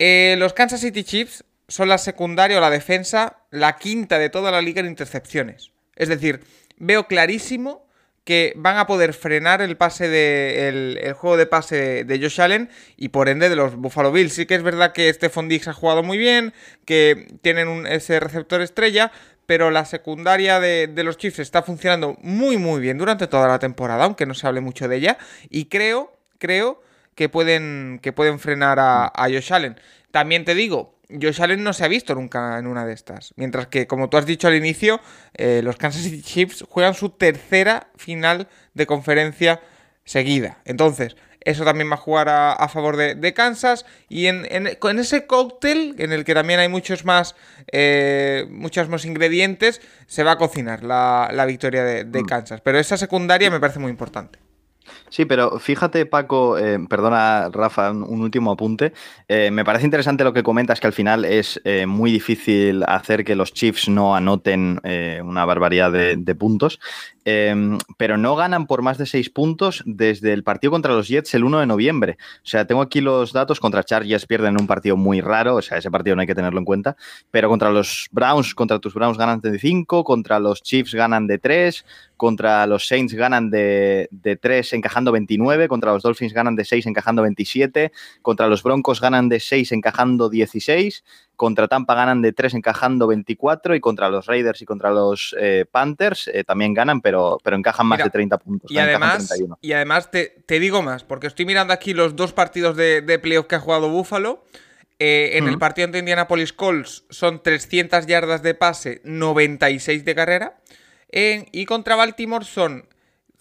Eh, 0.00 0.34
los 0.38 0.54
Kansas 0.54 0.80
City 0.80 1.04
Chiefs 1.04 1.44
son 1.68 1.88
la 1.88 1.98
secundaria 1.98 2.58
o 2.58 2.60
la 2.60 2.68
defensa, 2.68 3.38
la 3.50 3.76
quinta 3.76 4.18
de 4.18 4.28
toda 4.28 4.50
la 4.50 4.60
liga 4.60 4.80
en 4.80 4.86
intercepciones. 4.86 5.70
Es 5.94 6.08
decir, 6.08 6.42
veo 6.76 7.06
clarísimo 7.06 7.83
que 8.24 8.54
van 8.56 8.78
a 8.78 8.86
poder 8.86 9.12
frenar 9.12 9.60
el 9.60 9.76
pase 9.76 10.08
de 10.08 10.68
el, 10.68 11.12
juego 11.12 11.36
de 11.36 11.46
pase 11.46 12.04
de 12.04 12.18
Josh 12.18 12.40
Allen 12.40 12.70
y 12.96 13.08
por 13.10 13.28
ende 13.28 13.48
de 13.48 13.56
los 13.56 13.76
Buffalo 13.76 14.12
Bills. 14.12 14.32
Sí 14.32 14.46
que 14.46 14.54
es 14.54 14.62
verdad 14.62 14.92
que 14.92 15.12
Stephon 15.12 15.48
Diggs 15.48 15.68
ha 15.68 15.74
jugado 15.74 16.02
muy 16.02 16.16
bien, 16.16 16.54
que 16.86 17.28
tienen 17.42 17.68
un, 17.68 17.86
ese 17.86 18.18
receptor 18.20 18.62
estrella, 18.62 19.12
pero 19.46 19.70
la 19.70 19.84
secundaria 19.84 20.58
de, 20.58 20.90
los 21.04 21.18
Chiefs 21.18 21.38
está 21.38 21.62
funcionando 21.62 22.16
muy 22.22 22.56
muy 22.56 22.80
bien 22.80 22.96
durante 22.96 23.26
toda 23.26 23.46
la 23.46 23.58
temporada, 23.58 24.04
aunque 24.04 24.24
no 24.26 24.34
se 24.34 24.46
hable 24.46 24.62
mucho 24.62 24.88
de 24.88 24.96
ella. 24.96 25.18
Y 25.50 25.66
creo, 25.66 26.16
creo 26.38 26.82
que 27.14 27.28
pueden, 27.28 28.00
que 28.02 28.12
pueden 28.12 28.38
frenar 28.38 28.78
a 28.80 29.12
Josh 29.28 29.52
Allen. 29.52 29.78
También 30.10 30.44
te 30.44 30.54
digo, 30.54 30.93
Josh 31.10 31.42
Allen 31.42 31.62
no 31.62 31.72
se 31.72 31.84
ha 31.84 31.88
visto 31.88 32.14
nunca 32.14 32.58
en 32.58 32.66
una 32.66 32.86
de 32.86 32.92
estas. 32.92 33.32
Mientras 33.36 33.66
que, 33.66 33.86
como 33.86 34.08
tú 34.08 34.16
has 34.16 34.26
dicho 34.26 34.48
al 34.48 34.54
inicio, 34.54 35.00
eh, 35.34 35.60
los 35.62 35.76
Kansas 35.76 36.02
City 36.02 36.22
Chiefs 36.22 36.64
juegan 36.68 36.94
su 36.94 37.10
tercera 37.10 37.88
final 37.96 38.48
de 38.74 38.86
conferencia 38.86 39.60
seguida. 40.04 40.58
Entonces, 40.64 41.16
eso 41.44 41.64
también 41.64 41.90
va 41.90 41.94
a 41.94 41.98
jugar 41.98 42.28
a, 42.28 42.52
a 42.52 42.68
favor 42.68 42.96
de, 42.96 43.14
de, 43.14 43.34
Kansas. 43.34 43.84
Y 44.08 44.26
en, 44.26 44.46
en, 44.50 44.66
en, 44.66 44.98
ese 44.98 45.26
cóctel, 45.26 45.94
en 45.98 46.12
el 46.12 46.24
que 46.24 46.34
también 46.34 46.58
hay 46.60 46.68
muchos 46.68 47.04
más, 47.04 47.36
eh, 47.70 48.46
muchos 48.50 48.88
más 48.88 49.04
ingredientes, 49.04 49.80
se 50.06 50.24
va 50.24 50.32
a 50.32 50.38
cocinar 50.38 50.82
la, 50.82 51.30
la 51.32 51.44
victoria 51.44 51.84
de, 51.84 52.04
de, 52.04 52.22
Kansas. 52.24 52.60
Pero 52.62 52.78
esa 52.78 52.96
secundaria 52.96 53.50
me 53.50 53.60
parece 53.60 53.78
muy 53.78 53.90
importante. 53.90 54.38
Sí, 55.08 55.24
pero 55.24 55.58
fíjate, 55.58 56.06
Paco, 56.06 56.58
eh, 56.58 56.78
perdona, 56.88 57.48
Rafa, 57.50 57.90
un, 57.90 58.20
último 58.20 58.52
apunte. 58.52 58.92
Eh, 59.28 59.50
me 59.50 59.64
parece 59.64 59.84
interesante 59.84 60.24
lo 60.24 60.32
que 60.32 60.42
comentas, 60.42 60.80
que 60.80 60.86
al 60.86 60.92
final 60.92 61.24
es 61.24 61.60
eh, 61.64 61.86
muy 61.86 62.10
difícil 62.10 62.82
hacer 62.86 63.24
que 63.24 63.36
los 63.36 63.52
Chiefs 63.52 63.88
no 63.88 64.16
anoten 64.16 64.80
una 65.22 65.44
barbaridad 65.44 65.92
de 65.92 66.34
puntos. 66.34 66.80
Pero 67.24 68.18
no 68.18 68.36
ganan 68.36 68.66
por 68.66 68.82
más 68.82 68.98
de 68.98 69.06
seis 69.06 69.30
puntos 69.30 69.82
desde 69.86 70.32
el 70.32 70.44
partido 70.44 70.70
contra 70.70 70.92
los 70.92 71.08
Jets 71.08 71.34
el 71.34 71.44
1 71.44 71.60
de 71.60 71.66
noviembre. 71.66 72.18
O 72.38 72.46
sea, 72.46 72.66
tengo 72.66 72.82
aquí 72.82 73.00
los 73.00 73.32
datos. 73.32 73.60
Contra 73.60 73.82
Chargers 73.82 74.26
pierden 74.26 74.60
un 74.60 74.66
partido 74.66 74.96
muy 74.96 75.20
raro, 75.20 75.56
o 75.56 75.62
sea, 75.62 75.78
ese 75.78 75.90
partido 75.90 76.16
no 76.16 76.20
hay 76.20 76.26
que 76.26 76.34
tenerlo 76.34 76.58
en 76.58 76.64
cuenta. 76.64 76.96
Pero 77.30 77.48
contra 77.48 77.70
los 77.70 78.08
Browns, 78.10 78.54
contra 78.54 78.78
tus 78.78 78.94
Browns 78.94 79.16
ganan 79.16 79.40
de 79.40 79.58
5, 79.58 80.04
contra 80.04 80.38
los 80.38 80.62
Chiefs 80.62 80.94
ganan 80.94 81.26
de 81.26 81.38
3, 81.38 81.84
contra 82.16 82.66
los 82.66 82.86
Saints 82.86 83.14
ganan 83.14 83.50
de, 83.50 84.08
de 84.10 84.36
3 84.36 84.74
encajando 84.74 85.12
29, 85.12 85.68
contra 85.68 85.92
los 85.92 86.02
Dolphins 86.02 86.32
ganan 86.32 86.56
de 86.56 86.64
6 86.64 86.86
encajando 86.86 87.22
27, 87.22 87.92
contra 88.22 88.46
los 88.48 88.62
Broncos 88.62 89.00
ganan 89.00 89.28
de 89.28 89.40
6 89.40 89.72
encajando 89.72 90.28
16, 90.28 91.04
contra 91.36 91.68
Tampa 91.68 91.94
ganan 91.94 92.22
de 92.22 92.32
3 92.32 92.54
encajando 92.54 93.06
24 93.06 93.74
y 93.74 93.80
contra 93.80 94.08
los 94.08 94.26
Raiders 94.26 94.62
y 94.62 94.64
contra 94.64 94.90
los 94.90 95.34
eh, 95.38 95.66
Panthers 95.70 96.28
eh, 96.28 96.44
también 96.44 96.74
ganan, 96.74 97.00
pero, 97.00 97.38
pero 97.42 97.56
encajan 97.56 97.86
más 97.86 97.98
Mira, 97.98 98.04
de 98.06 98.10
30 98.10 98.38
puntos. 98.38 98.70
Y 98.70 98.78
además, 98.78 99.34
y 99.60 99.72
además 99.72 100.10
te, 100.10 100.42
te, 100.46 100.58
digo 100.60 100.82
más, 100.82 101.04
porque 101.04 101.26
estoy 101.26 101.46
mirando 101.46 101.72
aquí 101.72 101.94
los 101.94 102.16
dos 102.16 102.32
partidos 102.32 102.76
de, 102.76 103.02
de 103.02 103.18
playoff 103.18 103.46
que 103.46 103.56
ha 103.56 103.60
jugado 103.60 103.88
Buffalo. 103.88 104.44
Eh, 105.00 105.36
en 105.38 105.44
uh 105.44 105.46
-huh. 105.48 105.50
el 105.50 105.58
partido 105.58 105.86
ante 105.86 105.98
Indianapolis 105.98 106.52
Colts 106.52 107.04
son 107.10 107.42
300 107.42 108.06
yardas 108.06 108.42
de 108.42 108.54
pase, 108.54 109.00
96 109.04 110.04
de 110.04 110.14
carrera. 110.14 110.60
En, 111.08 111.46
y 111.52 111.64
contra 111.66 111.96
Baltimore 111.96 112.44
son 112.44 112.86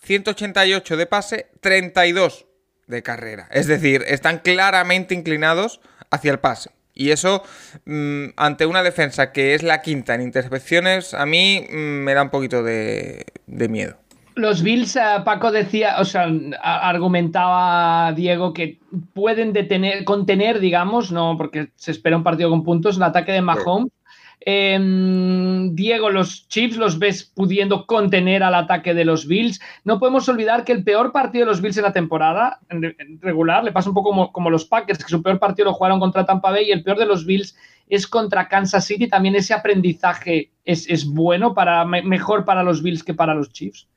188 0.01 0.97
de 0.97 1.05
pase, 1.05 1.47
32 1.61 2.47
de 2.87 3.03
carrera. 3.03 3.47
Es 3.51 3.67
decir, 3.67 4.03
están 4.07 4.39
claramente 4.39 5.13
inclinados 5.13 5.79
hacia 6.09 6.31
el 6.31 6.39
pase. 6.39 6.71
Y 6.93 7.11
eso, 7.11 7.43
mmm, 7.85 8.25
ante 8.37 8.65
una 8.65 8.83
defensa 8.83 9.31
que 9.31 9.55
es 9.55 9.63
la 9.63 9.81
quinta 9.81 10.13
en 10.13 10.21
intercepciones, 10.21 11.13
a 11.13 11.25
mí 11.25 11.65
mmm, 11.69 12.03
me 12.03 12.13
da 12.13 12.23
un 12.23 12.29
poquito 12.29 12.63
de, 12.63 13.25
de 13.47 13.67
miedo. 13.67 13.95
Los 14.35 14.63
Bills, 14.63 14.95
uh, 14.95 15.23
Paco 15.23 15.51
decía, 15.51 15.95
o 15.99 16.05
sea, 16.05 16.27
argumentaba 16.61 18.11
Diego 18.13 18.51
que 18.51 18.79
pueden 19.13 19.53
detener, 19.53 20.03
contener, 20.05 20.59
digamos, 20.59 21.11
no 21.11 21.35
porque 21.37 21.69
se 21.75 21.91
espera 21.91 22.17
un 22.17 22.23
partido 22.23 22.49
con 22.49 22.63
puntos, 22.63 22.97
un 22.97 23.03
ataque 23.03 23.31
de 23.31 23.41
Mahomes. 23.41 23.91
Sí. 23.91 24.02
Eh, 24.45 25.69
Diego, 25.71 26.09
los 26.09 26.47
Chiefs 26.47 26.77
los 26.77 26.99
ves 26.99 27.23
pudiendo 27.23 27.85
contener 27.85 28.43
al 28.43 28.55
ataque 28.55 28.93
de 28.93 29.05
los 29.05 29.27
Bills. 29.27 29.61
No 29.83 29.99
podemos 29.99 30.27
olvidar 30.27 30.65
que 30.65 30.73
el 30.73 30.83
peor 30.83 31.11
partido 31.11 31.45
de 31.45 31.51
los 31.51 31.61
Bills 31.61 31.77
en 31.77 31.83
la 31.83 31.93
temporada 31.93 32.59
en 32.69 33.21
regular 33.21 33.63
le 33.63 33.71
pasa 33.71 33.89
un 33.89 33.95
poco 33.95 34.09
como, 34.09 34.31
como, 34.31 34.49
los 34.49 34.65
Packers, 34.65 35.03
que 35.03 35.09
su 35.09 35.23
peor 35.23 35.39
partido 35.39 35.65
lo 35.65 35.73
jugaron 35.73 35.99
contra 35.99 36.25
Tampa 36.25 36.51
Bay 36.51 36.67
y 36.67 36.71
el 36.71 36.83
peor 36.83 36.97
de 36.97 37.05
los 37.05 37.25
Bills 37.25 37.55
es 37.87 38.07
contra 38.07 38.47
Kansas 38.49 38.85
City. 38.85 39.07
También 39.07 39.35
ese 39.35 39.53
aprendizaje 39.53 40.51
es, 40.65 40.89
es 40.89 41.05
bueno, 41.05 41.53
para, 41.53 41.85
mejor 41.85 42.43
para 42.43 42.63
los 42.63 42.83
Bills 42.83 43.03
que 43.03 43.13
para 43.13 43.33
los 43.33 43.51
Chiefs. 43.51 43.87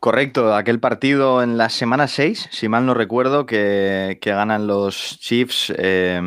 Correcto, 0.00 0.54
aquel 0.54 0.80
partido 0.80 1.42
en 1.42 1.58
la 1.58 1.68
semana 1.68 2.08
6, 2.08 2.48
si 2.50 2.70
mal 2.70 2.86
no 2.86 2.94
recuerdo, 2.94 3.44
que, 3.44 4.16
que 4.22 4.30
ganan 4.30 4.66
los 4.66 5.18
Chiefs, 5.20 5.70
eh, 5.76 6.18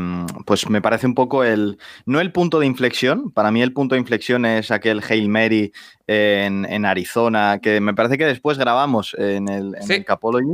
pues 0.46 0.70
me 0.70 0.80
parece 0.80 1.08
un 1.08 1.16
poco 1.16 1.44
el, 1.44 1.80
no 2.06 2.22
el 2.22 2.32
punto 2.32 2.60
de 2.60 2.68
inflexión, 2.68 3.32
para 3.32 3.50
mí 3.50 3.64
el 3.64 3.74
punto 3.74 3.96
de 3.96 4.02
inflexión 4.02 4.46
es 4.46 4.70
aquel 4.70 5.02
Hail 5.02 5.28
Mary 5.28 5.72
en, 6.06 6.66
en 6.66 6.86
Arizona, 6.86 7.58
que 7.64 7.82
me 7.82 7.96
parece 7.96 8.20
que 8.20 8.28
después 8.28 8.60
grabamos 8.60 9.16
en 9.18 9.50
el, 9.50 9.74
en 9.74 9.84
sí. 9.84 9.94
el 9.94 10.06
Capology, 10.06 10.54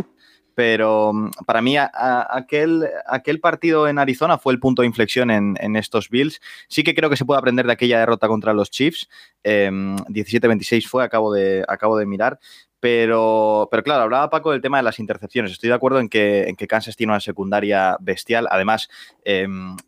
pero 0.56 1.14
para 1.46 1.62
mí 1.62 1.78
a, 1.78 1.90
a, 1.94 2.38
aquel, 2.38 2.86
aquel 3.06 3.42
partido 3.42 3.88
en 3.88 3.98
Arizona 3.98 4.38
fue 4.38 4.52
el 4.52 4.60
punto 4.60 4.82
de 4.82 4.88
inflexión 4.88 5.32
en, 5.32 5.56
en, 5.60 5.78
estos 5.78 6.10
Bills. 6.10 6.42
Sí 6.68 6.84
que 6.84 6.94
creo 6.94 7.10
que 7.10 7.16
se 7.16 7.24
puede 7.24 7.40
aprender 7.40 7.66
de 7.66 7.72
aquella 7.72 8.00
derrota 8.00 8.28
contra 8.28 8.54
los 8.54 8.70
Chiefs. 8.70 9.08
Eh, 9.42 9.70
17-26 9.72 10.86
fue, 10.86 11.06
acabo 11.06 11.32
de, 11.32 11.64
acabo 11.66 11.98
de 11.98 12.06
mirar. 12.06 12.40
Pero, 12.80 13.68
pero 13.70 13.84
claro, 13.84 14.04
hablaba 14.04 14.30
Paco 14.30 14.52
del 14.52 14.62
tema 14.62 14.78
de 14.78 14.84
las 14.84 15.00
intercepciones. 15.00 15.52
Estoy 15.52 15.70
de 15.70 15.76
acuerdo 15.76 16.00
en 16.00 16.08
que, 16.08 16.44
en 16.48 16.56
que 16.56 16.68
Kansas 16.68 16.96
tiene 16.96 17.12
una 17.12 17.20
secundaria 17.20 17.98
bestial. 18.00 18.48
Además, 18.50 18.90
eh, 19.26 19.48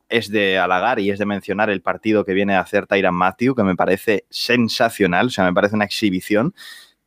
es 0.09 0.29
de 0.29 0.57
halagar 0.57 0.99
y 0.99 1.09
es 1.09 1.19
de 1.19 1.25
mencionar 1.25 1.69
el 1.69 1.81
partido 1.81 2.25
que 2.25 2.33
viene 2.33 2.55
a 2.55 2.59
hacer 2.59 2.87
Tyran 2.87 3.15
Matthew, 3.15 3.55
que 3.55 3.63
me 3.63 3.75
parece 3.75 4.25
sensacional, 4.29 5.27
o 5.27 5.29
sea, 5.29 5.45
me 5.45 5.53
parece 5.53 5.75
una 5.75 5.85
exhibición 5.85 6.53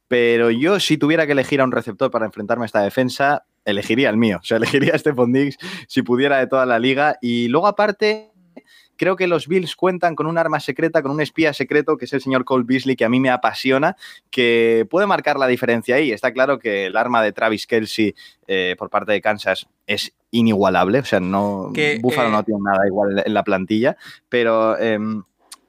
Pero 0.08 0.50
yo, 0.50 0.80
si 0.80 0.96
tuviera 0.98 1.26
que 1.26 1.32
elegir 1.32 1.60
a 1.60 1.64
un 1.64 1.72
receptor 1.72 2.10
para 2.10 2.26
enfrentarme 2.26 2.64
a 2.64 2.66
esta 2.66 2.82
defensa, 2.82 3.44
elegiría 3.64 4.10
el 4.10 4.16
mío. 4.16 4.38
O 4.42 4.44
sea, 4.44 4.56
elegiría 4.58 4.94
a 4.94 4.98
Stephon 4.98 5.32
Diggs 5.32 5.58
si 5.88 6.02
pudiera 6.02 6.38
de 6.38 6.46
toda 6.46 6.66
la 6.66 6.78
liga. 6.78 7.18
Y 7.20 7.48
luego, 7.48 7.66
aparte, 7.66 8.33
creo 8.96 9.16
que 9.16 9.26
los 9.26 9.48
Bills 9.48 9.76
cuentan 9.76 10.14
con 10.14 10.26
un 10.26 10.38
arma 10.38 10.60
secreta, 10.60 11.02
con 11.02 11.10
un 11.10 11.20
espía 11.20 11.52
secreto, 11.52 11.96
que 11.96 12.04
es 12.04 12.12
el 12.12 12.20
señor 12.20 12.44
Cole 12.44 12.64
Beasley, 12.66 12.96
que 12.96 13.04
a 13.04 13.08
mí 13.08 13.20
me 13.20 13.30
apasiona, 13.30 13.96
que 14.30 14.86
puede 14.90 15.06
marcar 15.06 15.38
la 15.38 15.46
diferencia 15.46 15.96
ahí. 15.96 16.12
Está 16.12 16.32
claro 16.32 16.58
que 16.58 16.86
el 16.86 16.96
arma 16.96 17.22
de 17.22 17.32
Travis 17.32 17.66
Kelsey 17.66 18.14
eh, 18.46 18.76
por 18.78 18.90
parte 18.90 19.12
de 19.12 19.20
Kansas 19.20 19.66
es 19.86 20.14
inigualable, 20.30 20.98
o 20.98 21.04
sea, 21.04 21.20
no, 21.20 21.70
Que, 21.74 21.98
Buffalo 22.00 22.28
eh, 22.28 22.32
no 22.32 22.42
tiene 22.42 22.60
nada 22.62 22.86
igual 22.86 23.22
en 23.24 23.34
la 23.34 23.44
plantilla, 23.44 23.96
pero... 24.28 24.78
em, 24.78 25.22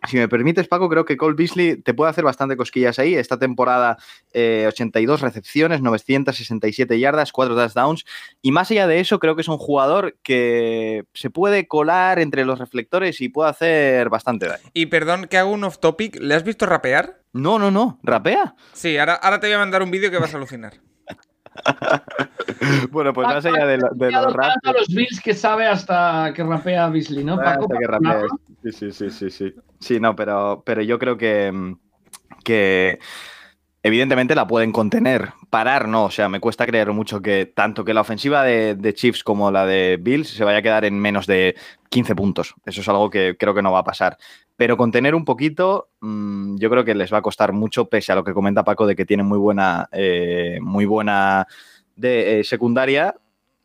si 0.08 0.18
me 0.18 0.28
permites, 0.28 0.68
Paco, 0.68 0.90
creo 0.90 1.06
que 1.06 1.18
Cole 1.18 1.36
Beasley 1.36 1.78
te 1.82 1.94
puede 1.94 2.10
hacer 2.12 2.24
bastante 2.24 2.56
cosquillas 2.58 3.00
ahí. 3.00 3.16
Esta 3.16 3.38
temporada, 3.40 3.98
eh, 4.34 4.66
82 4.68 5.22
recepciones, 5.22 5.82
967 5.82 7.00
yardas, 7.00 7.32
4 7.32 7.56
touchdowns. 7.56 8.06
Y 8.42 8.52
más 8.52 8.70
allá 8.72 8.88
de 8.88 9.00
eso, 9.00 9.20
creo 9.20 9.36
que 9.36 9.42
es 9.42 9.48
un 9.48 9.58
jugador 9.58 10.18
que 10.24 11.06
se 11.14 11.30
puede 11.30 11.68
colar 11.68 12.20
entre 12.20 12.46
los 12.46 12.60
reflectores 12.60 13.22
y 13.22 13.30
puede 13.30 13.50
hacer 13.50 14.10
bastante 14.10 14.48
daño. 14.48 14.64
Y 14.74 14.88
perdón 14.88 15.28
que 15.28 15.38
hago 15.38 15.52
un 15.52 15.64
off 15.64 15.80
topic. 15.80 16.18
¿Le 16.20 16.36
has 16.36 16.44
visto 16.44 16.66
rapear? 16.66 17.22
No, 17.34 17.60
no, 17.60 17.72
no. 17.72 18.00
¿Rapea? 18.04 18.56
Sí, 18.74 18.98
ahora, 18.98 19.16
ahora 19.16 19.40
te 19.40 19.48
voy 19.48 19.56
a 19.56 19.60
mandar 19.60 19.84
un 19.84 19.92
vídeo 19.92 20.10
que 20.12 20.18
vas 20.20 20.34
a 20.34 20.38
alucinar. 20.38 20.74
Bueno, 22.92 23.14
pues 23.14 23.28
más 23.28 23.46
allá 23.46 23.66
de, 23.66 23.78
lo- 23.78 23.90
de 23.94 24.12
los 24.12 24.34
rap. 24.34 24.52
tanto 24.62 24.70
a 24.70 24.74
los 24.74 24.88
Bills 24.88 25.22
que 25.22 25.34
sabe 25.34 25.66
hasta 25.66 26.32
que 26.36 26.44
rapea 26.44 26.90
Beasley, 26.90 27.24
¿no? 27.24 27.38
Paco? 27.38 27.64
hasta 27.64 27.78
que 27.78 27.88
rapea. 27.88 28.22
Sí, 28.64 28.72
sí, 28.72 28.92
sí, 28.92 29.10
sí, 29.10 29.30
sí. 29.30 29.56
Sí, 29.80 30.00
no, 30.00 30.16
pero, 30.16 30.64
pero 30.66 30.82
yo 30.82 31.00
creo 31.00 31.18
que, 31.18 31.52
mm, 31.52 31.78
que 32.44 33.00
evidentemente 33.86 34.34
la 34.34 34.48
pueden 34.48 34.72
contener. 34.72 35.34
Parar, 35.52 35.88
no. 35.88 36.06
O 36.06 36.12
sea, 36.12 36.28
me 36.28 36.40
cuesta 36.40 36.66
creer 36.66 36.92
mucho 36.92 37.22
que 37.22 37.46
tanto 37.46 37.86
que 37.86 37.94
la 37.94 38.02
ofensiva 38.02 38.44
de, 38.44 38.94
Chiefs 38.96 39.24
como 39.24 39.52
la 39.52 39.68
de 39.68 40.00
Bills 40.02 40.30
se 40.30 40.44
vaya 40.44 40.58
a 40.58 40.62
quedar 40.64 40.86
en 40.86 41.00
menos 41.00 41.28
de 41.28 41.56
15 41.90 42.16
puntos. 42.16 42.56
Eso 42.66 42.82
es 42.82 42.90
algo 42.90 43.12
que 43.12 43.38
creo 43.38 43.54
que 43.54 43.62
no 43.62 43.72
va 43.72 43.80
a 43.80 43.84
pasar. 43.84 44.18
Pero 44.56 44.76
contener 44.76 45.14
un 45.14 45.24
poquito, 45.24 45.90
mm, 46.02 46.58
yo 46.58 46.70
creo 46.72 46.84
que 46.84 46.96
les 46.96 47.14
va 47.14 47.20
a 47.20 47.22
costar 47.22 47.54
mucho, 47.54 47.88
pese 47.88 48.12
a 48.12 48.16
lo 48.16 48.24
que 48.24 48.34
comenta 48.34 48.64
Paco 48.64 48.88
de 48.88 48.96
que 48.96 49.06
tienen 49.06 49.28
muy 49.28 49.38
buena, 49.38 49.88
eh, 49.92 50.58
muy 50.62 50.86
buena 50.86 51.46
de, 51.96 52.40
eh, 52.40 52.44
secundaria. 52.44 53.16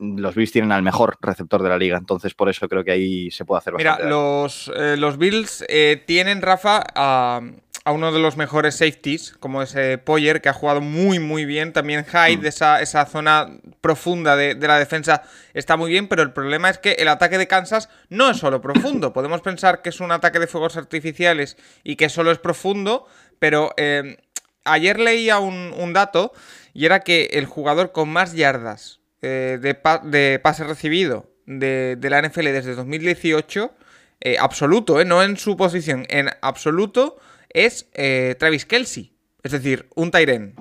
Los 0.01 0.35
Bills 0.35 0.51
tienen 0.51 0.73
al 0.73 0.83
mejor 0.83 1.19
receptor 1.21 1.63
de 1.63 1.69
la 1.69 1.77
liga, 1.77 1.99
entonces 1.99 2.33
por 2.35 2.49
eso 2.49 2.69
creo 2.69 2.83
que 2.83 2.91
ahí 2.93 3.31
se 3.31 3.45
puede 3.45 3.59
hacer 3.59 3.75
Mira, 3.75 3.91
bastante. 3.91 4.13
daño. 4.15 4.43
los, 4.43 4.73
eh, 4.75 4.97
los 4.97 5.19
Bills 5.19 5.63
eh, 5.69 6.03
tienen, 6.07 6.41
Rafa, 6.41 6.83
a, 6.95 7.43
a 7.85 7.93
uno 7.93 8.11
de 8.11 8.19
los 8.19 8.39
mejores 8.39 8.77
safeties, 8.77 9.33
como 9.41 9.63
ese 9.63 9.99
Poyer, 9.99 10.41
que 10.41 10.49
ha 10.49 10.55
jugado 10.55 10.81
muy, 10.81 11.19
muy 11.19 11.45
bien. 11.45 11.75
También 11.75 12.07
Hyde, 12.07 12.49
esa, 12.49 12.81
esa 12.81 13.05
zona 13.05 13.49
profunda 13.83 14.37
de, 14.37 14.55
de 14.55 14.69
la 14.69 14.79
defensa, 14.79 15.23
está 15.53 15.77
muy 15.77 15.91
bien, 15.91 16.09
pero 16.09 16.23
el 16.23 16.33
problema 16.33 16.71
es 16.71 16.79
que 16.79 16.93
el 16.93 17.09
ataque 17.09 17.37
de 17.37 17.47
Kansas 17.47 17.91
no 18.09 18.31
es 18.31 18.39
solo 18.39 18.61
profundo. 18.63 19.13
Podemos 19.15 19.43
pensar 19.43 19.83
que 19.83 19.91
es 19.91 20.01
un 20.01 20.13
ataque 20.13 20.39
de 20.39 20.47
fuegos 20.47 20.77
artificiales 20.79 21.57
y 21.85 21.97
que 21.97 22.09
solo 22.09 22.31
es 22.31 22.39
profundo, 22.39 23.07
pero 23.39 23.73
eh, 23.77 24.17
ayer 24.65 24.99
leía 24.99 25.41
un, 25.41 25.75
un 25.77 25.93
dato 25.93 26.33
y 26.73 26.87
era 26.87 27.01
que 27.01 27.31
el 27.33 27.47
jugador 27.47 27.93
con 27.93 28.09
más 28.09 28.33
yardas 28.35 29.00
eh, 29.23 29.59
de, 29.61 29.75
pa- 29.75 30.03
de 30.05 30.39
pase 30.43 30.65
recibido 30.65 31.31
de, 31.47 31.99
la 32.01 32.23
NFL 32.23 32.45
desde 32.53 32.75
2018, 32.75 33.75
eh, 34.21 34.37
absoluto, 34.39 35.01
eh, 35.01 35.05
no 35.05 35.23
en 35.23 35.37
su 35.37 35.57
posición, 35.57 36.07
en 36.09 36.31
absoluto, 36.43 37.19
es 37.49 37.89
eh, 37.95 38.37
Travis 38.39 38.67
Kelsey. 38.67 39.13
Es 39.43 39.53
decir, 39.53 39.89
un 39.95 40.11
Tyren. 40.11 40.55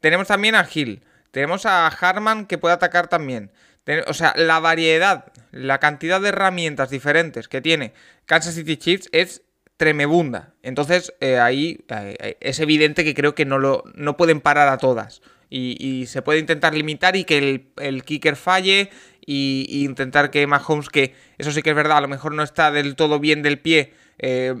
Tenemos 0.00 0.26
también 0.28 0.54
a 0.54 0.66
Hill. 0.72 1.04
Tenemos 1.30 1.66
a 1.66 1.86
Harman 1.86 2.46
que 2.46 2.58
puede 2.58 2.74
atacar 2.74 3.08
también. 3.08 3.50
O 4.06 4.14
sea, 4.14 4.32
la 4.36 4.60
variedad, 4.60 5.26
la 5.50 5.78
cantidad 5.78 6.20
de 6.20 6.30
herramientas 6.30 6.88
diferentes 6.90 7.48
que 7.48 7.60
tiene 7.60 7.92
Kansas 8.24 8.54
City 8.54 8.78
Chiefs 8.78 9.08
es 9.12 9.42
tremebunda. 9.76 10.54
Entonces, 10.62 11.14
eh, 11.20 11.38
ahí 11.38 11.84
eh, 11.88 12.36
es 12.40 12.60
evidente 12.60 13.04
que 13.04 13.14
creo 13.14 13.34
que 13.34 13.44
no, 13.44 13.58
lo, 13.58 13.84
no 13.94 14.16
pueden 14.16 14.40
parar 14.40 14.68
a 14.68 14.78
todas. 14.78 15.22
Y, 15.50 15.76
y 15.78 16.06
se 16.06 16.22
puede 16.22 16.40
intentar 16.40 16.74
limitar 16.74 17.16
y 17.16 17.24
que 17.24 17.38
el, 17.38 17.66
el 17.76 18.02
kicker 18.04 18.36
falle 18.36 18.90
y, 19.26 19.84
intentar 19.84 20.30
que 20.30 20.46
Mahomes, 20.46 20.88
que 20.88 21.14
eso 21.38 21.50
sí 21.52 21.62
que 21.62 21.70
es 21.70 21.76
verdad, 21.76 21.98
a 21.98 22.02
lo 22.02 22.08
mejor 22.08 22.32
no 22.34 22.42
está 22.42 22.70
del 22.70 22.96
todo 22.96 23.20
bien 23.20 23.42
del 23.42 23.58
pie, 23.58 23.92
eh, 24.18 24.54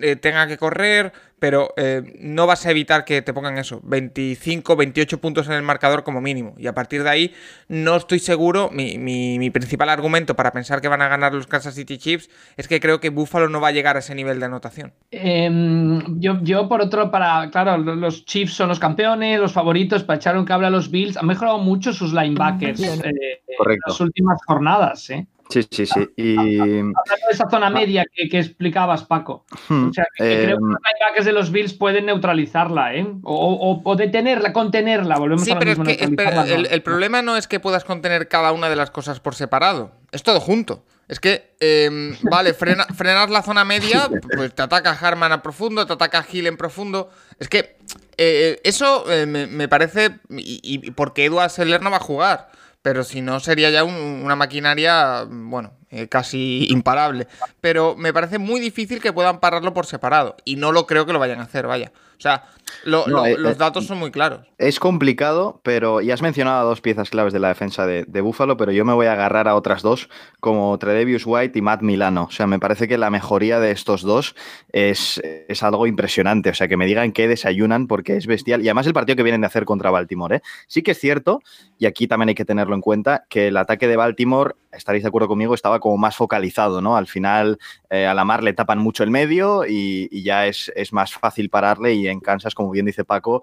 eh, 0.00 0.16
tenga 0.16 0.46
que 0.46 0.56
correr, 0.58 1.12
pero 1.38 1.74
eh, 1.76 2.02
no 2.20 2.46
vas 2.46 2.64
a 2.66 2.70
evitar 2.70 3.04
que 3.04 3.20
te 3.20 3.34
pongan 3.34 3.58
eso, 3.58 3.80
25, 3.82 4.76
28 4.76 5.20
puntos 5.20 5.48
en 5.48 5.54
el 5.54 5.62
marcador 5.62 6.04
como 6.04 6.20
mínimo. 6.20 6.54
Y 6.56 6.68
a 6.68 6.72
partir 6.74 7.02
de 7.02 7.10
ahí 7.10 7.34
no 7.68 7.96
estoy 7.96 8.20
seguro, 8.20 8.70
mi, 8.72 8.96
mi- 8.98 9.38
mi 9.40 9.50
principal 9.50 9.88
argumento 9.88 10.36
para 10.36 10.52
pensar 10.52 10.80
que 10.80 10.86
van 10.88 11.02
a 11.02 11.08
ganar 11.08 11.34
los 11.34 11.48
Kansas 11.48 11.74
City 11.74 11.98
Chiefs 11.98 12.30
es 12.56 12.68
que 12.68 12.78
creo 12.78 13.00
que 13.00 13.10
Buffalo 13.10 13.48
no 13.48 13.60
va 13.60 13.68
a 13.68 13.72
llegar 13.72 13.96
a 13.96 13.98
ese 13.98 14.14
nivel 14.14 14.38
de 14.38 14.46
anotación. 14.46 14.92
Em, 15.10 16.20
yo, 16.20 16.38
yo, 16.42 16.68
por 16.68 16.80
otro, 16.80 17.10
para. 17.10 17.50
Claro, 17.50 17.76
lo- 17.78 17.96
los 17.96 18.24
Chiefs 18.24 18.54
son 18.54 18.68
los 18.68 18.78
campeones, 18.78 19.40
los 19.40 19.52
favoritos 19.52 20.04
para 20.04 20.18
echar 20.18 20.36
un 20.38 20.44
cable 20.44 20.68
a 20.68 20.70
los 20.70 20.90
Bills. 20.90 21.16
Han 21.16 21.26
mejorado 21.26 21.58
mucho 21.58 21.92
sus 21.92 22.12
linebackers 22.12 22.80
eh, 22.80 23.40
en 23.74 23.78
las 23.86 24.00
últimas 24.00 24.38
jornadas, 24.46 25.10
¿eh? 25.10 25.26
Sí, 25.52 25.66
sí, 25.70 25.86
sí. 25.86 26.08
Y 26.16 26.36
Hablando 26.36 26.92
de 27.28 27.32
esa 27.32 27.48
zona 27.50 27.68
media 27.70 28.04
que, 28.12 28.28
que 28.28 28.38
explicabas, 28.38 29.04
Paco. 29.04 29.44
hmm, 29.68 29.88
O 29.88 29.92
sea, 29.92 30.06
que, 30.16 30.24
que 30.24 30.32
eh, 30.42 30.44
creo 30.46 30.56
que 30.58 30.62
los 30.64 30.78
linebackers 30.80 31.26
de 31.26 31.32
los 31.32 31.50
Bills 31.52 31.74
pueden 31.74 32.06
neutralizarla, 32.06 32.94
¿eh? 32.94 33.06
O, 33.22 33.34
o- 33.34 33.82
o 33.84 33.96
detenerla, 33.96 34.52
contenerla. 34.52 35.18
Volvemos 35.18 35.44
Sí, 35.44 35.52
a 35.52 35.58
pero 35.58 35.72
es 35.72 35.78
mismo, 35.78 35.84
que 35.96 36.04
espera, 36.04 36.30
neutralizarla, 36.30 36.68
el, 36.68 36.74
el 36.74 36.82
problema 36.82 37.22
no 37.22 37.36
es 37.36 37.46
que 37.48 37.60
puedas 37.60 37.84
contener 37.84 38.28
cada 38.28 38.52
una 38.52 38.68
de 38.70 38.76
las 38.76 38.90
cosas 38.90 39.20
por 39.20 39.34
separado. 39.34 39.92
Es 40.12 40.22
todo 40.22 40.40
junto. 40.40 40.84
Es 41.08 41.20
que, 41.20 41.54
eh, 41.60 42.16
vale, 42.30 42.54
frena- 42.54 42.86
frenas 42.94 43.28
la 43.30 43.42
zona 43.42 43.64
media, 43.64 44.08
pues 44.34 44.54
te 44.54 44.62
ataca 44.62 44.92
Harman 44.92 45.32
a 45.32 45.42
profundo, 45.42 45.84
te 45.86 45.92
ataca 45.92 46.24
Hill 46.30 46.46
en 46.46 46.56
profundo. 46.56 47.10
Es 47.38 47.48
que 47.48 47.76
eh, 48.16 48.60
eso 48.64 49.10
eh, 49.12 49.26
me, 49.26 49.46
me 49.46 49.68
parece. 49.68 50.20
Y, 50.30 50.60
y 50.62 50.90
porque 50.92 51.24
Edward 51.26 51.50
Seller 51.50 51.82
no 51.82 51.90
va 51.90 51.98
a 51.98 52.00
jugar. 52.00 52.50
Pero 52.82 53.04
si 53.04 53.20
no, 53.22 53.40
sería 53.40 53.70
ya 53.70 53.84
un- 53.84 53.94
una 54.24 54.36
maquinaria, 54.36 55.24
bueno, 55.28 55.78
eh, 55.92 56.08
casi 56.08 56.66
imparable. 56.70 57.28
Pero 57.60 57.94
me 57.96 58.12
parece 58.12 58.38
muy 58.38 58.60
difícil 58.60 59.00
que 59.00 59.12
puedan 59.12 59.38
pararlo 59.38 59.72
por 59.72 59.86
separado. 59.86 60.36
Y 60.44 60.56
no 60.56 60.72
lo 60.72 60.86
creo 60.86 61.06
que 61.06 61.12
lo 61.12 61.18
vayan 61.20 61.38
a 61.38 61.44
hacer, 61.44 61.66
vaya. 61.68 61.92
O 62.18 62.20
sea, 62.22 62.44
lo- 62.84 63.04
No, 63.08 63.16
lo- 63.16 63.26
eh, 63.26 63.34
los 63.36 63.52
eh, 63.52 63.58
datos 63.58 63.86
son 63.86 63.98
muy 63.98 64.12
claros. 64.12 64.46
Es 64.56 64.78
complicado, 64.78 65.60
pero 65.64 66.00
ya 66.00 66.14
has 66.14 66.22
mencionado 66.22 66.60
a 66.60 66.62
dos 66.62 66.80
piezas 66.80 67.10
claves 67.10 67.32
de 67.32 67.40
la 67.40 67.48
defensa 67.48 67.84
de, 67.84 68.04
de 68.06 68.20
Buffalo, 68.20 68.56
pero 68.56 68.70
yo 68.70 68.84
me 68.84 68.92
voy 68.92 69.06
a 69.06 69.12
agarrar 69.14 69.48
a 69.48 69.56
otras 69.56 69.82
dos, 69.82 70.08
como 70.38 70.78
Tredevius 70.78 71.24
White 71.26 71.58
y 71.58 71.62
Matt 71.62 71.82
Milano. 71.82 72.24
O 72.24 72.30
sea, 72.30 72.46
me 72.46 72.60
parece 72.60 72.86
que 72.86 72.96
la 72.96 73.10
mejoría 73.10 73.58
de 73.58 73.72
estos 73.72 74.02
dos 74.02 74.36
es, 74.72 75.20
es 75.48 75.62
algo 75.64 75.86
impresionante. 75.88 76.50
O 76.50 76.54
sea, 76.54 76.68
que 76.68 76.76
me 76.76 76.86
digan 76.86 77.10
que 77.12 77.26
desayunan 77.26 77.88
porque 77.88 78.16
es 78.16 78.26
bestial. 78.28 78.62
Y 78.62 78.68
además 78.68 78.86
el 78.86 78.94
partido 78.94 79.16
que 79.16 79.24
vienen 79.24 79.40
de 79.40 79.48
hacer 79.48 79.64
contra 79.64 79.90
Baltimore. 79.90 80.36
¿eh? 80.36 80.42
Sí 80.68 80.82
que 80.82 80.92
es 80.92 80.98
cierto, 81.00 81.40
y 81.78 81.86
aquí 81.86 82.06
también 82.06 82.28
hay 82.28 82.34
que 82.36 82.44
tenerlo 82.44 82.76
en 82.76 82.80
cuenta, 82.82 83.24
que 83.28 83.48
el 83.48 83.56
ataque 83.56 83.88
de 83.88 83.96
Baltimore, 83.96 84.54
estaréis 84.70 85.02
de 85.02 85.08
acuerdo 85.08 85.26
conmigo, 85.26 85.54
estaba 85.54 85.80
como 85.82 85.98
más 85.98 86.14
focalizado, 86.16 86.80
¿no? 86.80 86.96
Al 86.96 87.08
final 87.08 87.58
eh, 87.90 88.06
a 88.06 88.14
la 88.14 88.24
mar 88.24 88.44
le 88.44 88.52
tapan 88.52 88.78
mucho 88.78 89.02
el 89.02 89.10
medio 89.10 89.64
y, 89.66 90.22
ya 90.22 90.46
es, 90.46 90.72
es 90.76 90.92
más 90.92 91.12
fácil 91.12 91.50
pararle 91.50 91.92
y 91.94 92.06
en 92.06 92.20
Kansas, 92.20 92.54
como 92.54 92.70
bien 92.70 92.86
dice 92.86 93.04
Paco, 93.04 93.42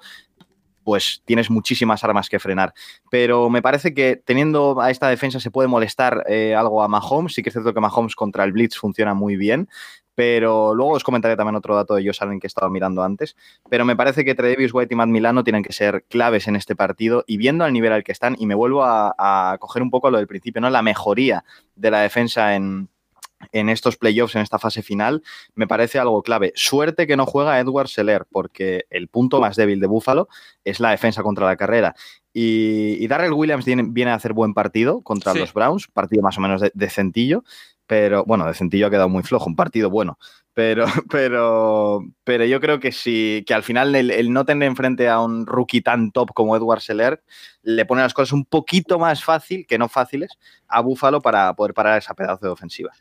pues 0.85 1.21
tienes 1.25 1.49
muchísimas 1.49 2.01
armas 2.05 2.29
que 2.29 2.39
frenar. 2.39 2.73
Pero 3.11 3.49
me 3.49 3.61
parece 3.61 3.93
que 3.93 4.15
teniendo 4.15 4.79
a 4.79 4.89
esta 4.89 5.09
defensa 5.09 5.41
se 5.41 5.51
puede 5.51 5.67
molestar 5.67 6.23
eh, 6.29 6.55
algo 6.55 6.81
a 6.81 6.87
Mahomes. 6.87 7.33
Sí 7.33 7.43
que 7.43 7.49
es 7.49 7.53
cierto 7.53 7.73
que 7.73 7.81
Mahomes 7.81 8.15
contra 8.15 8.45
el 8.45 8.53
Blitz 8.53 8.77
funciona 8.77 9.13
muy 9.13 9.35
bien. 9.35 9.67
Pero 10.19 10.75
luego 10.75 10.91
os 10.91 11.03
comentaré 11.05 11.37
también 11.37 11.55
otro 11.55 11.77
dato 11.77 11.95
de 11.95 12.05
Josh 12.05 12.17
Allen 12.19 12.41
que 12.41 12.47
estaba 12.47 12.69
mirando 12.69 13.03
antes. 13.03 13.37
Pero 13.69 13.85
me 13.85 13.95
parece 13.95 14.25
que 14.25 14.35
Tredavious 14.35 14.73
White 14.73 14.93
y 14.93 14.97
Matt 14.97 15.07
Milano 15.07 15.45
tienen 15.45 15.63
que 15.63 15.71
ser 15.71 16.03
claves 16.09 16.49
en 16.49 16.57
este 16.57 16.75
partido. 16.75 17.23
Y 17.25 17.37
viendo 17.37 17.63
al 17.63 17.71
nivel 17.71 17.93
al 17.93 18.03
que 18.03 18.11
están, 18.11 18.35
y 18.37 18.45
me 18.45 18.53
vuelvo 18.53 18.83
a, 18.83 19.15
a 19.17 19.57
coger 19.59 19.81
un 19.81 19.89
poco 19.89 20.09
a 20.09 20.11
lo 20.11 20.17
del 20.17 20.27
principio, 20.27 20.59
¿no? 20.59 20.69
La 20.69 20.81
mejoría 20.81 21.45
de 21.77 21.89
la 21.89 22.01
defensa 22.01 22.53
en, 22.53 22.89
en 23.53 23.69
estos 23.69 23.95
playoffs, 23.95 24.35
en 24.35 24.41
esta 24.41 24.59
fase 24.59 24.81
final, 24.81 25.23
me 25.55 25.67
parece 25.67 25.99
algo 25.99 26.21
clave. 26.21 26.51
Suerte 26.53 27.07
que 27.07 27.15
no 27.15 27.25
juega 27.25 27.57
Edward 27.57 27.87
Seller, 27.87 28.25
porque 28.29 28.87
el 28.89 29.07
punto 29.07 29.39
más 29.39 29.55
débil 29.55 29.79
de 29.79 29.87
Buffalo 29.87 30.27
es 30.65 30.81
la 30.81 30.91
defensa 30.91 31.23
contra 31.23 31.45
la 31.45 31.55
carrera. 31.55 31.95
Y, 32.33 32.97
y 33.01 33.07
Darrell 33.07 33.31
Williams 33.31 33.63
viene, 33.63 33.83
viene 33.87 34.11
a 34.11 34.15
hacer 34.15 34.33
buen 34.33 34.53
partido 34.53 34.99
contra 34.99 35.31
Sí. 35.31 35.39
los 35.39 35.53
Browns, 35.53 35.87
partido 35.87 36.21
más 36.23 36.37
o 36.37 36.41
menos 36.41 36.59
de, 36.59 36.71
decentillo, 36.73 37.45
pero 37.89 38.23
bueno, 38.23 38.45
decentillo 38.45 38.85
ha 38.85 38.91
quedado 38.91 39.09
muy 39.09 39.23
flojo, 39.23 39.47
un 39.47 39.55
partido 39.55 39.89
bueno. 39.89 40.19
Pero, 40.53 40.85
pero, 41.09 42.01
pero 42.23 42.45
yo 42.45 42.61
creo 42.61 42.79
que 42.79 42.91
sí, 42.91 43.43
que 43.47 43.55
al 43.55 43.63
final 43.63 43.95
el, 43.95 44.31
no 44.31 44.45
tener 44.45 44.67
enfrente 44.67 45.09
a 45.09 45.19
un 45.19 45.47
rookie 45.47 45.81
tan 45.81 46.11
top 46.11 46.31
como 46.35 46.55
Edward 46.55 46.81
Seller 46.81 47.23
le 47.63 47.85
pone 47.87 48.03
las 48.03 48.13
cosas 48.13 48.33
un 48.33 48.45
poquito 48.45 48.99
más 48.99 49.23
fácil, 49.23 49.65
que 49.65 49.79
no 49.79 49.89
fáciles, 49.89 50.37
a 50.67 50.81
Buffalo 50.81 51.19
para 51.19 51.51
poder 51.55 51.73
parar 51.73 51.97
esa 51.97 52.13
pedazo 52.13 52.45
de 52.45 52.51
ofensiva. 52.51 52.91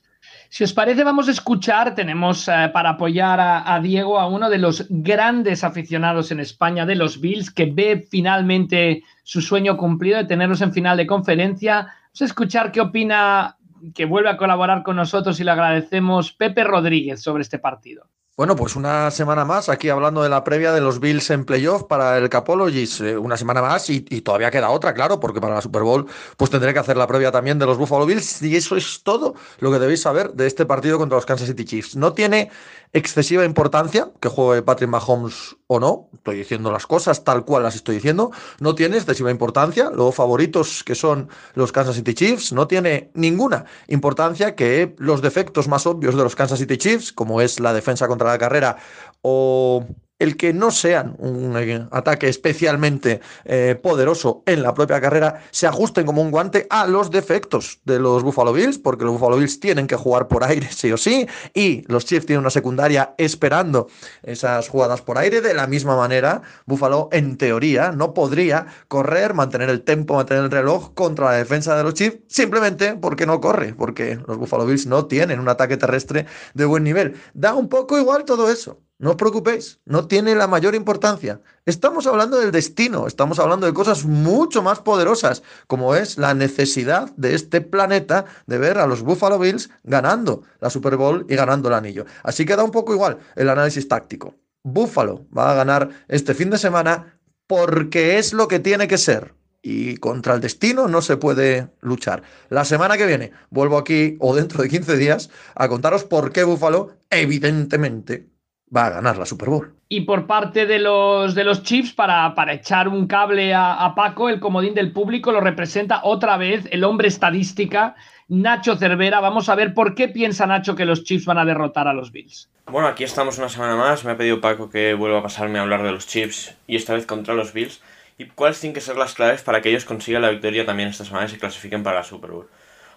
Si 0.49 0.65
os 0.65 0.73
parece, 0.73 1.05
vamos 1.05 1.29
a 1.29 1.33
escuchar, 1.33 1.95
tenemos 1.95 2.49
eh, 2.49 2.71
para 2.73 2.91
apoyar 2.91 3.41
a, 3.41 3.75
a 3.75 3.81
Diego 3.81 4.19
a 4.19 4.27
uno 4.27 4.49
de 4.49 4.57
los 4.57 4.87
grandes 4.89 5.65
aficionados 5.65 6.33
en 6.33 6.41
España 6.41 6.87
de 6.87 6.95
los 6.95 7.21
Bills, 7.21 7.51
que 7.51 7.67
ve 7.67 8.07
finalmente 8.11 9.03
su 9.23 9.43
sueño 9.43 9.77
cumplido 9.77 10.17
de 10.17 10.25
tenerlos 10.25 10.63
en 10.63 10.73
final 10.73 10.97
de 10.97 11.07
conferencia. 11.07 11.75
Vamos 11.75 12.23
a 12.23 12.25
escuchar 12.25 12.73
qué 12.73 12.81
opina, 12.81 13.58
que 13.95 14.05
vuelve 14.05 14.31
a 14.31 14.37
colaborar 14.37 14.83
con 14.83 14.97
nosotros 14.97 15.39
y 15.41 15.45
le 15.45 15.51
agradecemos, 15.51 16.33
Pepe 16.33 16.65
Rodríguez 16.65 17.23
sobre 17.23 17.43
este 17.43 17.59
partido. 17.59 18.07
Bueno, 18.39 18.55
pues 18.55 18.77
una 18.77 19.11
semana 19.11 19.45
más 19.45 19.69
aquí 19.69 19.89
hablando 19.89 20.23
de 20.23 20.29
la 20.29 20.45
previa 20.45 20.71
de 20.71 20.81
los 20.81 21.01
Bills 21.01 21.29
en 21.31 21.45
playoff 21.45 21.83
para 21.83 22.17
el 22.19 22.29
Capologist. 22.29 23.01
Eh, 23.01 23.19
una 23.19 23.37
semana 23.37 23.61
más 23.61 23.91
y, 23.91 24.07
y, 24.09 24.21
todavía 24.21 24.53
queda 24.53 24.71
otra, 24.71 24.95
claro, 24.95 25.19
porque 25.19 25.41
para 25.41 25.57
la 25.57 25.61
Super 25.61 25.83
Bowl 25.83 26.07
pues 26.37 26.49
tendré 26.49 26.73
que 26.73 26.79
hacer 26.79 26.97
la 26.97 27.09
previa 27.09 27.33
también 27.33 27.59
de 27.59 27.67
los 27.67 27.79
Buffalo 27.79 28.07
Bills 28.07 28.41
y 28.43 28.55
eso 28.55 28.77
es 28.77 29.03
todo 29.03 29.35
lo 29.59 29.73
que 29.73 29.81
debéis 29.81 30.03
saber 30.03 30.35
de 30.35 30.47
este 30.47 30.67
partido 30.67 30.99
contra 30.99 31.17
los 31.17 31.27
Kansas 31.27 31.49
City 31.49 31.65
Chiefs. 31.65 31.97
No 31.97 32.13
tiene 32.13 32.53
excesiva 32.93 33.45
importancia 33.45 34.11
que 34.21 34.29
juegue 34.29 34.63
Patrick 34.63 34.89
Mahomes 34.89 35.57
o 35.67 35.79
no, 35.81 36.09
estoy 36.15 36.37
diciendo 36.37 36.73
las 36.73 36.87
cosas 36.87 37.25
tal 37.25 37.45
cual 37.45 37.63
las 37.63 37.75
estoy 37.75 37.97
diciendo, 37.97 38.31
no 38.61 38.75
tiene 38.75 38.97
excesiva 38.97 39.31
importancia, 39.31 39.91
los 39.91 40.15
favoritos 40.15 40.83
que 40.85 40.95
son 40.95 41.29
los 41.55 41.73
Kansas 41.73 41.97
City 41.97 42.15
Chiefs, 42.15 42.53
no 42.53 42.67
tiene 42.67 43.11
ninguna 43.15 43.67
importancia 43.89 44.55
que 44.55 44.95
los 44.99 45.23
defectos 45.23 45.69
más 45.69 45.87
obvios 45.87 46.17
de 46.17 46.23
los 46.23 46.37
Kansas 46.37 46.59
City 46.59 46.79
Chiefs, 46.79 47.13
como 47.13 47.41
es 47.41 47.61
la 47.61 47.73
defensa 47.73 48.09
contra 48.09 48.29
la 48.29 48.39
carrera 48.39 48.77
o 49.23 49.87
el 50.19 50.37
que 50.37 50.53
no 50.53 50.71
sean 50.71 51.17
un 51.19 51.57
eh, 51.57 51.87
ataque 51.91 52.29
especialmente 52.29 53.21
eh, 53.45 53.79
poderoso 53.81 54.43
en 54.47 54.63
la 54.63 54.75
propia 54.75 55.01
carrera, 55.01 55.43
se 55.51 55.67
ajusten 55.67 56.07
como 56.07 56.23
un 56.23 56.31
guante 56.31 56.67
a 56.71 56.87
los 56.87 57.11
defectos 57.11 57.81
de 57.85 57.99
los 57.99 58.23
Buffalo 58.23 58.53
Bills, 58.53 58.79
porque 58.79 59.05
los 59.05 59.15
Buffalo 59.15 59.37
Bills 59.37 59.61
tienen 59.61 59.87
que 59.87 59.97
jugar 59.97 60.29
por 60.29 60.45
aire 60.45 60.69
sí 60.71 60.93
o 60.93 60.97
sí, 60.97 61.27
y 61.55 61.85
los 61.89 62.05
Chiefs 62.05 62.27
tienen 62.27 62.41
una 62.41 62.51
secundaria 62.51 63.15
esperando 63.19 63.89
esas 64.23 64.69
jugadas 64.69 65.03
por 65.03 65.19
aire. 65.19 65.41
De 65.41 65.55
la 65.55 65.67
misma 65.67 65.97
manera, 65.97 66.43
Buffalo, 66.67 67.09
en 67.13 67.37
teoría, 67.37 67.93
no 67.93 68.15
podría 68.15 68.67
correr, 68.89 69.35
mantener 69.35 69.71
el 69.71 69.83
tempo, 69.83 70.15
mantener 70.15 70.45
el 70.45 70.51
reloj 70.51 70.95
contra 70.95 71.27
la 71.27 71.33
defensa 71.33 71.77
de 71.77 71.83
los 71.85 71.95
Chiefs, 71.95 72.19
simplemente 72.29 72.95
porque 72.95 73.27
no 73.27 73.41
corre, 73.41 73.75
porque 73.75 74.19
los 74.27 74.39
Buffalo 74.39 74.67
Bills 74.67 74.87
no 74.87 75.07
tienen 75.07 75.41
un 75.41 75.49
ataque 75.49 75.77
terrestre 75.77 76.27
de 76.55 76.65
buen 76.65 76.85
nivel. 76.85 77.15
Da 77.35 77.55
un 77.55 77.69
poco 77.69 77.99
igual 77.99 78.25
todo 78.25 78.51
eso. 78.51 78.81
No 79.01 79.11
os 79.11 79.17
preocupéis, 79.17 79.79
no 79.85 80.09
tiene 80.09 80.35
la 80.35 80.49
mayor 80.49 80.75
importancia. 80.75 81.41
Estamos 81.67 82.09
hablando 82.09 82.37
del 82.41 82.51
destino, 82.51 83.07
estamos 83.07 83.39
hablando 83.39 83.65
de 83.65 83.73
cosas 83.73 84.05
mucho 84.05 84.61
más 84.61 84.81
poderosas, 84.81 85.45
como 85.69 85.95
es 85.95 86.19
la 86.19 86.35
necesidad 86.35 87.09
de 87.17 87.37
este 87.37 87.61
planeta 87.61 88.25
de 88.49 88.59
ver 88.59 88.77
a 88.79 88.89
los 88.89 89.03
Buffalo 89.03 89.39
Bills 89.39 89.71
ganando 89.85 90.43
la 90.61 90.69
Super 90.69 90.97
Bowl 90.97 91.25
y 91.29 91.37
ganando 91.37 91.69
el 91.69 91.75
anillo. 91.75 92.07
Así 92.25 92.45
que 92.45 92.57
da 92.57 92.65
un 92.65 92.73
poco 92.73 92.93
igual 92.93 93.19
el 93.37 93.49
análisis 93.49 93.87
táctico. 93.87 94.35
Buffalo 94.65 95.27
va 95.37 95.53
a 95.53 95.55
ganar 95.55 95.91
este 96.09 96.35
fin 96.35 96.51
de 96.51 96.59
semana 96.59 97.21
porque 97.47 98.19
es 98.19 98.33
lo 98.33 98.49
que 98.49 98.59
tiene 98.59 98.89
que 98.89 98.99
ser. 98.99 99.33
Y 99.63 99.99
contra 99.99 100.35
el 100.35 100.41
destino 100.41 100.89
no 100.89 101.03
se 101.03 101.17
puede 101.17 101.69
luchar. 101.81 102.25
La 102.49 102.65
semana 102.65 102.97
que 102.97 103.07
viene 103.07 103.31
vuelvo 103.51 103.79
aquí, 103.79 104.17
o 104.19 104.35
dentro 104.35 104.61
de 104.61 104.69
15 104.69 104.97
días, 104.97 105.31
a 105.55 105.69
contaros 105.69 106.03
por 106.03 106.33
qué 106.33 106.43
Buffalo, 106.43 106.97
evidentemente, 107.11 108.27
va 108.75 108.87
a 108.87 108.91
ganar 108.91 109.19
la 109.19 109.27
Super 109.27 109.49
Bowl. 109.49 109.75
Y 109.89 110.03
por 110.03 110.27
parte 110.27 110.67
de 110.67 110.79
los, 110.79 111.35
de 111.35 111.45
los 111.45 111.63
Chiefs, 111.63 111.93
para, 111.93 112.35
para 112.35 112.53
echar 112.53 112.89
un 112.89 113.07
cable 113.07 113.55
a, 113.55 113.85
a, 113.85 113.95
Paco, 113.95 114.29
el 114.29 114.41
comodín 114.41 114.75
del 114.75 114.93
público 114.93 115.33
lo 115.33 115.41
representa 115.41 116.01
otra 116.05 116.37
vez 116.37 116.69
el 116.71 116.85
hombre 116.85 117.09
estadística, 117.09 117.97
Nacho 118.29 118.77
Cervera. 118.77 119.21
Vamos 119.21 119.49
a 119.49 119.55
ver 119.55 119.73
por 119.73 119.95
qué 119.95 120.09
piensa 120.09 120.47
Nacho 120.47 120.77
que 120.77 120.85
los 120.85 121.05
Chiefs 121.05 121.25
van 121.25 121.39
a 121.39 121.47
derrotar 121.47 121.89
a 121.89 121.95
los 121.95 122.13
Bills. 122.13 122.51
Bueno, 122.67 122.89
aquí 122.89 123.05
estamos 123.05 123.39
una 123.39 123.49
semana 123.49 123.77
más. 123.77 124.05
Me 124.05 124.13
ha 124.13 124.17
pedido 124.19 124.43
Paco 124.43 124.69
que 124.69 124.93
vuelva 124.93 125.21
a 125.21 125.23
pasarme 125.23 125.59
a 125.59 125.63
hablar 125.63 125.83
de 125.83 125.93
los 125.93 126.07
Chiefs 126.07 126.55
y 126.67 126.77
esta 126.77 126.93
vez 126.93 127.07
contra 127.07 127.35
los 127.35 127.55
Bills. 127.55 127.81
¿Y 128.19 128.27
cuáles 128.27 128.61
tienen 128.61 128.75
que 128.75 128.81
ser 128.81 128.97
las 128.97 129.15
claves 129.15 129.43
para 129.43 129.63
que 129.63 129.71
ellos 129.71 129.85
consigan 129.85 130.23
la 130.23 130.31
victoria 130.31 130.67
también 130.67 130.89
esta 130.89 131.05
semana 131.05 131.27
y 131.27 131.29
se 131.31 131.39
clasifiquen 131.39 131.83
para 131.83 131.99
la 131.99 132.05
Super 132.05 132.33
Bowl? 132.33 132.49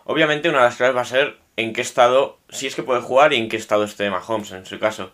Obviamente, 0.05 0.49
una 0.49 0.57
de 0.57 0.63
las 0.65 0.75
claves 0.75 0.97
va 0.97 1.01
a 1.01 1.05
ser 1.05 1.37
en 1.57 1.73
qué 1.73 1.81
estado, 1.81 2.39
si 2.49 2.67
es 2.67 2.75
que 2.75 2.83
puede 2.83 3.01
jugar 3.01 3.31
y 3.31 3.37
en 3.37 3.47
qué 3.47 3.55
estado 3.55 3.83
esté 3.83 4.09
Mahomes 4.09 4.51
en 4.51 4.65
su 4.65 4.79
caso. 4.79 5.11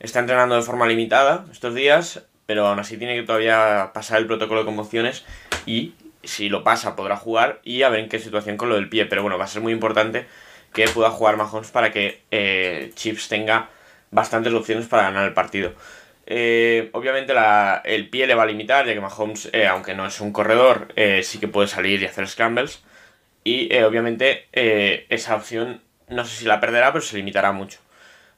Está 0.00 0.20
entrenando 0.20 0.56
de 0.56 0.62
forma 0.62 0.86
limitada 0.86 1.46
estos 1.50 1.74
días, 1.74 2.22
pero 2.46 2.66
aún 2.66 2.78
así 2.78 2.96
tiene 2.96 3.16
que 3.16 3.22
todavía 3.22 3.90
pasar 3.94 4.18
el 4.18 4.26
protocolo 4.26 4.60
de 4.60 4.66
conmociones 4.66 5.24
y 5.64 5.94
si 6.22 6.48
lo 6.48 6.64
pasa 6.64 6.96
podrá 6.96 7.16
jugar 7.16 7.60
y 7.64 7.82
a 7.82 7.88
ver 7.88 8.00
en 8.00 8.08
qué 8.08 8.18
situación 8.18 8.56
con 8.56 8.68
lo 8.68 8.74
del 8.74 8.88
pie. 8.88 9.06
Pero 9.06 9.22
bueno, 9.22 9.38
va 9.38 9.44
a 9.44 9.48
ser 9.48 9.62
muy 9.62 9.72
importante 9.72 10.26
que 10.72 10.88
pueda 10.88 11.10
jugar 11.10 11.36
Mahomes 11.36 11.70
para 11.70 11.90
que 11.90 12.20
eh, 12.30 12.92
Chips 12.94 13.28
tenga 13.28 13.70
bastantes 14.10 14.52
opciones 14.52 14.86
para 14.86 15.04
ganar 15.04 15.26
el 15.26 15.32
partido. 15.32 15.72
Eh, 16.26 16.90
obviamente 16.92 17.32
el 17.84 18.08
pie 18.10 18.26
le 18.26 18.34
va 18.34 18.42
a 18.42 18.46
limitar, 18.46 18.86
ya 18.86 18.92
que 18.92 19.00
Mahomes, 19.00 19.48
eh, 19.52 19.66
aunque 19.66 19.94
no 19.94 20.06
es 20.06 20.20
un 20.20 20.32
corredor, 20.32 20.88
sí 21.22 21.38
que 21.38 21.48
puede 21.48 21.68
salir 21.68 22.02
y 22.02 22.06
hacer 22.06 22.28
scrambles. 22.28 22.82
Y 23.44 23.74
obviamente 23.78 24.48
esa 24.52 25.36
opción 25.36 25.80
no 26.08 26.24
sé 26.24 26.36
si 26.36 26.44
la 26.44 26.60
perderá, 26.60 26.92
pero 26.92 27.02
se 27.02 27.16
limitará 27.16 27.52
mucho. 27.52 27.78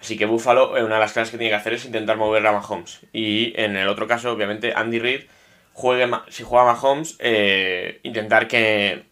Así 0.01 0.17
que 0.17 0.27
Buffalo, 0.27 0.73
una 0.73 0.95
de 0.95 1.01
las 1.01 1.13
claves 1.13 1.31
que 1.31 1.39
tiene 1.39 1.51
que 1.51 1.57
hacer 1.57 1.73
es 1.73 1.85
intentar 1.85 2.17
mover 2.17 2.47
a 2.47 2.53
Mahomes. 2.53 3.01
Y 3.13 3.53
en 3.61 3.77
el 3.77 3.89
otro 3.89 4.07
caso, 4.07 4.31
obviamente, 4.31 4.73
Andy 4.75 5.01
Reid, 5.01 5.23
juegue, 5.73 6.09
si 6.29 6.45
juega 6.45 6.73
Mahomes, 6.73 7.17
eh, 7.19 8.01
intentar 8.05 8.47
que, 8.47 9.05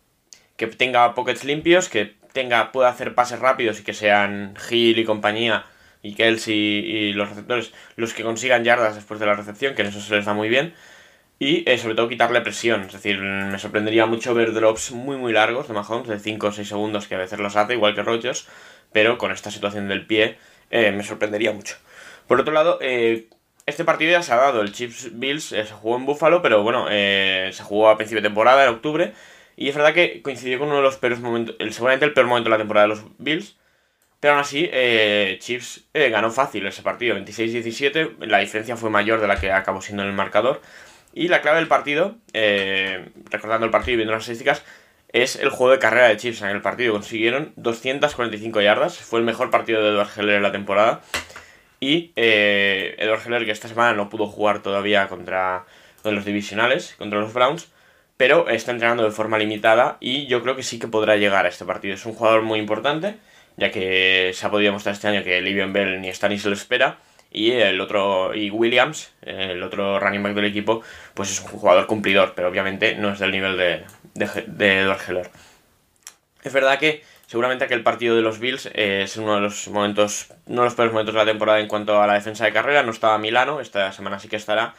que 0.56 0.68
tenga 0.68 1.14
pockets 1.14 1.44
limpios, 1.44 1.88
que 1.88 2.14
tenga, 2.32 2.70
pueda 2.70 2.88
hacer 2.88 3.14
pases 3.14 3.40
rápidos 3.40 3.80
y 3.80 3.82
que 3.82 3.94
sean 3.94 4.54
Hill 4.70 4.98
y 4.98 5.04
compañía, 5.04 5.64
y 6.02 6.14
Kelsey 6.14 6.54
y 6.54 7.12
los 7.14 7.28
receptores, 7.28 7.72
los 7.96 8.14
que 8.14 8.22
consigan 8.22 8.62
yardas 8.62 8.94
después 8.94 9.18
de 9.18 9.26
la 9.26 9.34
recepción, 9.34 9.74
que 9.74 9.82
en 9.82 9.88
eso 9.88 10.00
se 10.00 10.14
les 10.14 10.24
da 10.24 10.34
muy 10.34 10.48
bien. 10.48 10.74
Y 11.38 11.68
eh, 11.68 11.76
sobre 11.76 11.94
todo 11.94 12.08
quitarle 12.08 12.40
presión. 12.40 12.82
Es 12.82 12.92
decir, 12.92 13.18
me 13.18 13.58
sorprendería 13.58 14.06
mucho 14.06 14.32
ver 14.32 14.54
drops 14.54 14.92
muy 14.92 15.16
muy 15.16 15.32
largos 15.32 15.68
de 15.68 15.74
Mahomes, 15.74 16.08
de 16.08 16.18
5 16.18 16.46
o 16.46 16.52
6 16.52 16.68
segundos, 16.68 17.08
que 17.08 17.16
a 17.16 17.18
veces 17.18 17.38
los 17.38 17.56
hace, 17.56 17.74
igual 17.74 17.94
que 17.94 18.02
Rodgers, 18.02 18.46
pero 18.92 19.18
con 19.18 19.32
esta 19.32 19.50
situación 19.50 19.88
del 19.88 20.06
pie 20.06 20.38
eh, 20.70 20.92
me 20.92 21.02
sorprendería 21.02 21.52
mucho. 21.52 21.76
Por 22.26 22.40
otro 22.40 22.52
lado, 22.52 22.78
eh, 22.80 23.28
este 23.66 23.84
partido 23.84 24.12
ya 24.12 24.22
se 24.22 24.32
ha 24.32 24.36
dado. 24.36 24.62
El 24.62 24.72
Chiefs 24.72 25.18
Bills 25.18 25.52
eh, 25.52 25.66
se 25.66 25.72
jugó 25.72 25.96
en 25.96 26.06
Buffalo, 26.06 26.40
pero 26.40 26.62
bueno, 26.62 26.86
eh, 26.88 27.50
se 27.52 27.64
jugó 27.64 27.88
a 27.88 27.96
principio 27.96 28.22
de 28.22 28.28
temporada, 28.28 28.62
en 28.64 28.70
octubre. 28.70 29.12
Y 29.56 29.68
es 29.68 29.74
verdad 29.74 29.92
que 29.92 30.22
coincidió 30.22 30.58
con 30.58 30.68
uno 30.68 30.76
de 30.76 30.82
los 30.82 30.96
peores 30.98 31.20
momentos, 31.20 31.56
seguramente 31.70 32.04
el 32.04 32.12
peor 32.12 32.26
momento 32.26 32.48
de 32.48 32.50
la 32.50 32.58
temporada 32.58 32.86
de 32.86 32.94
los 32.94 33.04
Bills. 33.18 33.56
Pero 34.20 34.34
aún 34.34 34.40
así, 34.40 34.68
eh, 34.72 35.38
Chiefs 35.40 35.84
ganó 35.94 36.30
fácil 36.30 36.66
ese 36.66 36.82
partido, 36.82 37.16
26-17. 37.16 38.26
La 38.26 38.38
diferencia 38.38 38.76
fue 38.76 38.90
mayor 38.90 39.20
de 39.20 39.26
la 39.26 39.40
que 39.40 39.50
acabó 39.52 39.82
siendo 39.82 40.02
en 40.02 40.10
el 40.10 40.14
marcador. 40.14 40.60
Y 41.12 41.28
la 41.28 41.40
clave 41.42 41.58
del 41.58 41.68
partido, 41.68 42.16
recordando 43.30 43.64
el 43.66 43.70
partido 43.70 43.94
y 43.94 43.96
viendo 43.96 44.12
las 44.12 44.22
estadísticas, 44.22 44.62
es 45.22 45.36
el 45.36 45.48
juego 45.48 45.72
de 45.72 45.78
carrera 45.78 46.08
de 46.08 46.16
Chiefs 46.18 46.42
en 46.42 46.48
el 46.48 46.60
partido. 46.60 46.92
Consiguieron 46.92 47.52
245 47.56 48.60
yardas. 48.60 48.98
Fue 48.98 49.18
el 49.18 49.24
mejor 49.24 49.50
partido 49.50 49.82
de 49.82 49.90
Edward 49.90 50.10
Heller 50.14 50.36
en 50.36 50.42
la 50.42 50.52
temporada. 50.52 51.00
Y 51.80 52.12
eh, 52.16 52.94
Edward 52.98 53.22
Heller, 53.26 53.46
que 53.46 53.50
esta 53.50 53.68
semana 53.68 53.94
no 53.94 54.10
pudo 54.10 54.26
jugar 54.26 54.62
todavía 54.62 55.08
contra 55.08 55.64
los 56.04 56.24
divisionales, 56.24 56.94
contra 56.98 57.18
los 57.18 57.32
Browns, 57.32 57.68
pero 58.16 58.48
está 58.48 58.72
entrenando 58.72 59.04
de 59.04 59.10
forma 59.10 59.38
limitada 59.38 59.96
y 60.00 60.26
yo 60.26 60.42
creo 60.42 60.54
que 60.54 60.62
sí 60.62 60.78
que 60.78 60.86
podrá 60.86 61.16
llegar 61.16 61.46
a 61.46 61.48
este 61.48 61.64
partido. 61.64 61.94
Es 61.94 62.06
un 62.06 62.12
jugador 62.12 62.42
muy 62.42 62.58
importante, 62.58 63.16
ya 63.56 63.70
que 63.70 64.32
se 64.34 64.46
ha 64.46 64.50
podido 64.50 64.72
mostrar 64.72 64.94
este 64.94 65.08
año 65.08 65.24
que 65.24 65.40
Livion 65.40 65.72
Bell 65.72 66.00
ni 66.00 66.08
está 66.08 66.28
ni 66.28 66.38
se 66.38 66.48
lo 66.48 66.54
espera. 66.54 66.98
Y 67.30 67.52
el 67.52 67.80
otro, 67.80 68.34
y 68.34 68.50
Williams, 68.50 69.12
el 69.22 69.62
otro 69.62 69.98
running 69.98 70.22
back 70.22 70.34
del 70.34 70.44
equipo, 70.46 70.82
pues 71.12 71.32
es 71.32 71.40
un 71.40 71.48
jugador 71.48 71.86
cumplidor, 71.86 72.34
pero 72.34 72.48
obviamente 72.48 72.94
no 72.94 73.10
es 73.10 73.18
del 73.18 73.32
nivel 73.32 73.56
de, 73.58 73.84
de, 74.16 74.44
de 74.46 74.80
Edward 74.80 75.00
Heller. 75.08 75.30
Es 76.42 76.52
verdad 76.52 76.78
que 76.78 77.02
seguramente 77.26 77.64
aquel 77.64 77.82
partido 77.82 78.14
de 78.14 78.22
los 78.22 78.38
Bills 78.38 78.66
eh, 78.72 79.02
es 79.04 79.16
uno 79.16 79.34
de 79.34 79.40
los 79.40 79.68
momentos, 79.68 80.28
uno 80.46 80.62
de 80.62 80.66
los 80.66 80.74
peores 80.74 80.92
momentos 80.92 81.14
de 81.14 81.20
la 81.20 81.26
temporada 81.26 81.60
en 81.60 81.68
cuanto 81.68 82.00
a 82.00 82.06
la 82.06 82.14
defensa 82.14 82.44
de 82.44 82.52
carrera. 82.52 82.82
No 82.82 82.92
estaba 82.92 83.18
Milano, 83.18 83.60
esta 83.60 83.92
semana 83.92 84.18
sí 84.18 84.28
que 84.28 84.36
estará, 84.36 84.74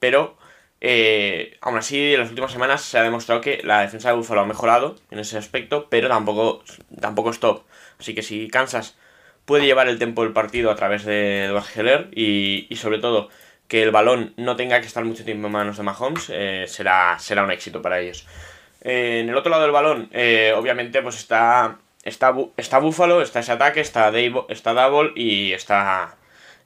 pero 0.00 0.36
eh, 0.80 1.56
aún 1.60 1.78
así 1.78 2.14
en 2.14 2.20
las 2.20 2.28
últimas 2.30 2.52
semanas 2.52 2.82
se 2.82 2.98
ha 2.98 3.02
demostrado 3.02 3.40
que 3.40 3.60
la 3.64 3.80
defensa 3.80 4.10
de 4.10 4.16
Buffalo 4.16 4.42
ha 4.42 4.46
mejorado 4.46 4.96
en 5.10 5.18
ese 5.18 5.38
aspecto, 5.38 5.88
pero 5.88 6.08
tampoco, 6.08 6.64
tampoco 7.00 7.30
es 7.30 7.40
top. 7.40 7.62
Así 7.98 8.14
que 8.14 8.22
si 8.22 8.48
Kansas 8.48 8.96
puede 9.44 9.66
llevar 9.66 9.88
el 9.88 9.98
tempo 9.98 10.24
del 10.24 10.32
partido 10.32 10.70
a 10.70 10.76
través 10.76 11.04
de 11.04 11.44
Edward 11.44 11.66
Heller 11.74 12.08
y, 12.12 12.66
y 12.68 12.76
sobre 12.76 12.98
todo 12.98 13.28
que 13.68 13.82
el 13.82 13.92
balón 13.92 14.34
no 14.36 14.56
tenga 14.56 14.80
que 14.80 14.86
estar 14.86 15.04
mucho 15.04 15.24
tiempo 15.24 15.46
en 15.46 15.52
manos 15.52 15.76
de 15.76 15.82
Mahomes, 15.84 16.28
eh, 16.30 16.66
será, 16.68 17.18
será 17.18 17.44
un 17.44 17.50
éxito 17.50 17.80
para 17.80 18.00
ellos. 18.00 18.26
En 18.84 19.30
el 19.30 19.36
otro 19.36 19.50
lado 19.50 19.62
del 19.62 19.72
balón, 19.72 20.10
eh, 20.12 20.52
obviamente, 20.54 21.00
pues 21.02 21.16
está, 21.16 21.78
está, 22.02 22.34
está 22.58 22.78
Buffalo, 22.78 23.22
está 23.22 23.40
ese 23.40 23.52
ataque, 23.52 23.80
está, 23.80 24.10
Dave, 24.10 24.44
está 24.50 24.74
Double 24.74 25.12
y 25.16 25.52
está 25.52 26.16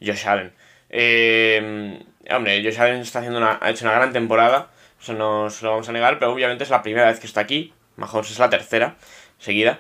Josh 0.05 0.27
Allen. 0.27 0.53
Eh, 0.91 2.01
hombre, 2.31 2.63
Josh 2.65 2.81
Allen 2.81 3.01
está 3.01 3.21
haciendo 3.21 3.39
una, 3.39 3.59
ha 3.61 3.71
hecho 3.71 3.85
una 3.85 3.95
gran 3.95 4.13
temporada, 4.13 4.69
eso 5.01 5.15
no 5.15 5.49
se 5.49 5.65
lo 5.65 5.71
vamos 5.71 5.89
a 5.89 5.93
negar, 5.93 6.19
pero 6.19 6.33
obviamente 6.33 6.65
es 6.65 6.71
la 6.71 6.83
primera 6.83 7.07
vez 7.07 7.21
que 7.21 7.27
está 7.27 7.41
aquí. 7.41 7.73
Mahomes 7.97 8.31
es 8.31 8.39
la 8.39 8.51
tercera 8.51 8.97
seguida. 9.39 9.79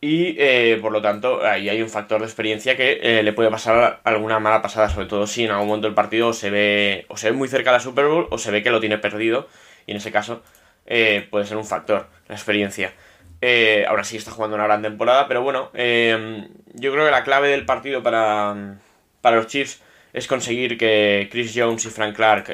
Y 0.00 0.34
eh, 0.38 0.78
por 0.82 0.92
lo 0.92 1.00
tanto, 1.00 1.46
ahí 1.46 1.68
hay 1.68 1.80
un 1.80 1.88
factor 1.88 2.20
de 2.20 2.26
experiencia 2.26 2.76
que 2.76 2.98
eh, 3.02 3.22
le 3.22 3.32
puede 3.32 3.50
pasar 3.50 4.00
alguna 4.04 4.40
mala 4.40 4.60
pasada, 4.60 4.88
sobre 4.88 5.06
todo 5.06 5.26
si 5.26 5.44
en 5.44 5.52
algún 5.52 5.68
momento 5.68 5.86
del 5.86 5.94
partido 5.94 6.32
se 6.32 6.50
ve, 6.50 7.06
o 7.08 7.16
se 7.16 7.30
ve 7.30 7.36
muy 7.36 7.48
cerca 7.48 7.70
de 7.70 7.76
la 7.76 7.80
Super 7.80 8.06
Bowl 8.06 8.26
o 8.30 8.36
se 8.36 8.50
ve 8.50 8.62
que 8.62 8.70
lo 8.70 8.80
tiene 8.80 8.98
perdido. 8.98 9.48
Y 9.86 9.92
en 9.92 9.98
ese 9.98 10.10
caso 10.10 10.42
eh, 10.86 11.26
puede 11.30 11.46
ser 11.46 11.56
un 11.56 11.64
factor, 11.64 12.08
la 12.28 12.34
experiencia. 12.34 12.92
Eh, 13.40 13.84
ahora 13.88 14.04
sí 14.04 14.16
está 14.16 14.30
jugando 14.30 14.56
una 14.56 14.64
gran 14.64 14.82
temporada, 14.82 15.26
pero 15.26 15.42
bueno, 15.42 15.70
eh, 15.74 16.48
yo 16.74 16.92
creo 16.92 17.04
que 17.04 17.10
la 17.10 17.24
clave 17.24 17.48
del 17.48 17.64
partido 17.64 18.02
para, 18.02 18.78
para 19.20 19.36
los 19.36 19.48
Chiefs 19.48 19.82
es 20.12 20.26
conseguir 20.26 20.78
que 20.78 21.28
Chris 21.30 21.52
Jones 21.54 21.84
y 21.86 21.88
Frank 21.88 22.14
Clark 22.14 22.52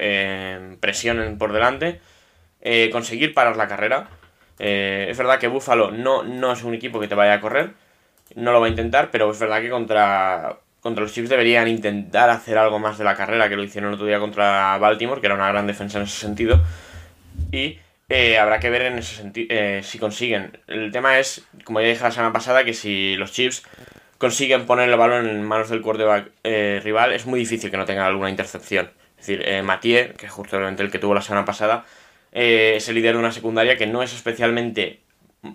presionen 0.80 1.38
por 1.38 1.52
delante, 1.52 2.00
conseguir 2.92 3.34
parar 3.34 3.56
la 3.56 3.66
carrera. 3.66 4.08
Es 4.58 5.18
verdad 5.18 5.40
que 5.40 5.48
Buffalo 5.48 5.90
no, 5.90 6.22
no 6.22 6.52
es 6.52 6.62
un 6.62 6.74
equipo 6.74 7.00
que 7.00 7.08
te 7.08 7.16
vaya 7.16 7.34
a 7.34 7.40
correr, 7.40 7.72
no 8.36 8.52
lo 8.52 8.60
va 8.60 8.66
a 8.66 8.70
intentar, 8.70 9.10
pero 9.10 9.30
es 9.30 9.38
verdad 9.40 9.60
que 9.60 9.70
contra, 9.70 10.58
contra 10.80 11.02
los 11.02 11.12
Chiefs 11.12 11.30
deberían 11.30 11.66
intentar 11.66 12.30
hacer 12.30 12.58
algo 12.58 12.78
más 12.78 12.96
de 12.96 13.04
la 13.04 13.16
carrera 13.16 13.48
que 13.48 13.56
lo 13.56 13.64
hicieron 13.64 13.90
el 13.90 13.94
otro 13.94 14.06
día 14.06 14.20
contra 14.20 14.78
Baltimore, 14.78 15.20
que 15.20 15.26
era 15.26 15.34
una 15.34 15.48
gran 15.48 15.66
defensa 15.66 15.98
en 15.98 16.04
ese 16.04 16.20
sentido. 16.20 16.60
Y 17.50 17.78
eh, 18.08 18.38
habrá 18.38 18.60
que 18.60 18.70
ver 18.70 18.82
en 18.82 18.98
ese 18.98 19.16
sentido 19.16 19.54
si 19.82 19.98
consiguen. 19.98 20.58
El 20.66 20.90
tema 20.92 21.18
es, 21.18 21.46
como 21.64 21.80
ya 21.80 21.88
dije 21.88 22.02
la 22.02 22.10
semana 22.10 22.32
pasada, 22.32 22.64
que 22.64 22.74
si 22.74 23.16
los 23.16 23.32
Chiefs 23.32 23.64
consiguen 24.18 24.66
poner 24.66 24.88
el 24.88 24.96
balón 24.96 25.28
en 25.28 25.44
manos 25.44 25.70
del 25.70 25.80
quarterback 25.80 26.30
eh, 26.44 26.80
rival, 26.82 27.12
es 27.12 27.26
muy 27.26 27.40
difícil 27.40 27.70
que 27.70 27.76
no 27.76 27.84
tengan 27.84 28.06
alguna 28.06 28.30
intercepción. 28.30 28.90
Es 29.18 29.26
decir, 29.26 29.42
eh, 29.46 29.62
Mathieu, 29.62 30.14
que 30.14 30.26
es 30.26 30.32
justamente 30.32 30.82
el 30.82 30.90
que 30.90 30.98
tuvo 30.98 31.14
la 31.14 31.22
semana 31.22 31.44
pasada, 31.44 31.84
eh, 32.32 32.74
es 32.76 32.88
el 32.88 32.96
líder 32.96 33.14
de 33.14 33.20
una 33.20 33.32
secundaria 33.32 33.76
que 33.76 33.86
no 33.86 34.02
es 34.02 34.12
especialmente 34.12 35.00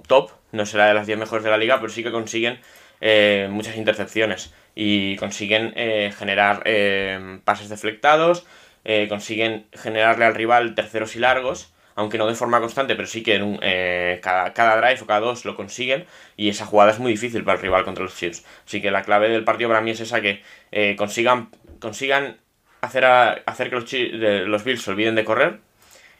top, 0.08 0.32
no 0.52 0.66
será 0.66 0.88
de 0.88 0.94
las 0.94 1.08
10 1.08 1.20
mejores 1.20 1.44
de 1.44 1.50
la 1.50 1.58
liga, 1.58 1.80
pero 1.80 1.92
sí 1.92 2.04
que 2.04 2.12
consiguen 2.12 2.60
eh, 3.02 3.48
muchas 3.52 3.76
intercepciones 3.76 4.54
y 4.76 5.18
consiguen 5.18 5.74
eh, 5.76 6.14
generar 6.18 6.64
eh, 6.66 7.40
pases 7.44 7.70
deflectados, 7.70 8.46
eh, 8.86 9.08
consiguen 9.10 9.66
generarle 9.74 10.26
al 10.26 10.36
rival 10.36 10.76
terceros 10.76 11.16
y 11.16 11.20
largos, 11.20 11.74
aunque 11.96 12.18
no 12.18 12.28
de 12.28 12.36
forma 12.36 12.60
constante, 12.60 12.96
pero 12.96 13.08
sí 13.08 13.24
que 13.24 13.36
en 13.36 13.60
eh, 13.62 14.20
cada, 14.22 14.54
cada 14.54 14.78
drive 14.78 15.02
o 15.02 15.06
cada 15.06 15.20
dos 15.20 15.46
lo 15.46 15.56
consiguen 15.56 16.06
y 16.38 16.50
esa 16.50 16.66
jugada 16.66 16.92
es 16.92 17.00
muy 17.00 17.12
difícil 17.12 17.44
para 17.44 17.58
el 17.58 17.62
rival 17.62 17.86
contra 17.86 18.04
los 18.04 18.16
Chiefs. 18.16 18.46
Así 18.66 18.82
que 18.82 18.92
la 18.92 19.04
clave 19.04 19.30
del 19.30 19.44
partido 19.44 19.70
para 19.70 19.82
mí 19.82 19.92
es 19.92 20.00
esa 20.00 20.22
que 20.22 20.42
eh, 20.72 20.96
consigan, 20.98 21.50
consigan 21.80 22.38
hacer, 22.82 23.06
hacer 23.06 23.70
que 23.70 24.46
los, 24.48 24.64
Bills 24.64 24.82
se 24.82 24.92
olviden 24.92 25.16
de 25.16 25.24
correr 25.24 25.60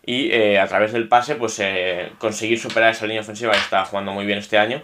y 0.06 0.32
eh, 0.32 0.60
a 0.60 0.68
través 0.68 0.92
del 0.94 1.08
pase 1.08 1.36
pues 1.36 1.62
conseguir 2.18 2.60
superar 2.60 2.92
esa 2.92 3.06
línea 3.06 3.22
ofensiva 3.22 3.54
que 3.54 3.60
está 3.60 3.86
jugando 3.86 4.12
muy 4.12 4.26
bien 4.26 4.40
este 4.40 4.58
año 4.58 4.84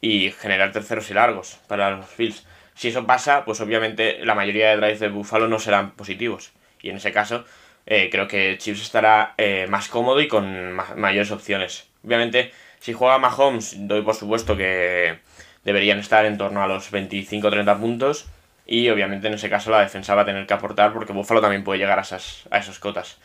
y 0.00 0.30
generar 0.30 0.72
terceros 0.72 1.10
y 1.10 1.14
largos 1.14 1.58
para 1.66 1.90
los 1.90 2.16
Bills. 2.16 2.46
Si 2.74 2.88
eso 2.88 3.06
pasa, 3.06 3.44
pues 3.44 3.60
obviamente 3.60 4.24
la 4.24 4.36
mayoría 4.36 4.70
de 4.70 4.76
drives 4.76 5.00
de 5.00 5.08
Buffalo 5.08 5.48
no 5.48 5.58
serán 5.58 5.92
positivos. 5.92 6.52
Y 6.80 6.90
en 6.90 6.98
ese 6.98 7.10
caso, 7.10 7.44
eh, 7.90 8.08
creo 8.12 8.28
que 8.28 8.56
Chiefs 8.58 8.82
estará 8.82 9.34
eh, 9.38 9.66
más 9.68 9.88
cómodo 9.88 10.20
y 10.20 10.28
con 10.28 10.72
ma- 10.72 10.94
mayores 10.96 11.30
opciones. 11.32 11.88
Obviamente, 12.04 12.52
si 12.78 12.92
juega 12.92 13.18
Mahomes, 13.18 13.74
doy 13.88 14.02
por 14.02 14.14
supuesto 14.14 14.56
que 14.56 15.18
deberían 15.64 15.98
estar 15.98 16.24
en 16.26 16.38
torno 16.38 16.62
a 16.62 16.68
los 16.68 16.92
25-30 16.92 17.80
puntos. 17.80 18.26
Y 18.66 18.90
obviamente 18.90 19.28
en 19.28 19.34
ese 19.34 19.48
caso 19.48 19.70
la 19.70 19.80
defensa 19.80 20.14
va 20.14 20.22
a 20.22 20.24
tener 20.26 20.46
que 20.46 20.52
aportar 20.54 20.92
porque 20.92 21.12
Buffalo 21.14 21.40
también 21.40 21.64
puede 21.64 21.78
llegar 21.78 21.98
a 21.98 22.02
esas, 22.02 22.44
a 22.50 22.58
esas 22.58 22.78
cotas. 22.78 23.18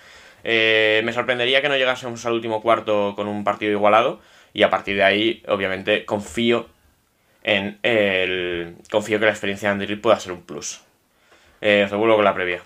Eh, 0.45 1.01
me 1.03 1.11
sorprendería 1.13 1.61
que 1.61 1.67
no 1.69 1.75
llegásemos 1.77 2.25
al 2.25 2.33
último 2.33 2.61
cuarto 2.61 3.13
con 3.15 3.27
un 3.27 3.43
partido 3.43 3.71
igualado. 3.73 4.21
Y 4.53 4.63
a 4.63 4.69
partir 4.69 4.95
de 4.95 5.03
ahí, 5.03 5.43
obviamente, 5.47 6.05
confío 6.05 6.67
en 7.43 7.77
el. 7.83 8.75
Confío 8.89 9.19
que 9.19 9.25
la 9.25 9.31
experiencia 9.31 9.67
de 9.69 9.73
Andy 9.73 9.85
Reid 9.87 9.99
pueda 10.01 10.19
ser 10.19 10.31
un 10.31 10.43
plus. 10.43 10.81
Eh, 11.59 11.83
os 11.85 11.91
devuelvo 11.91 12.15
con 12.15 12.25
la 12.25 12.33
previa. 12.33 12.61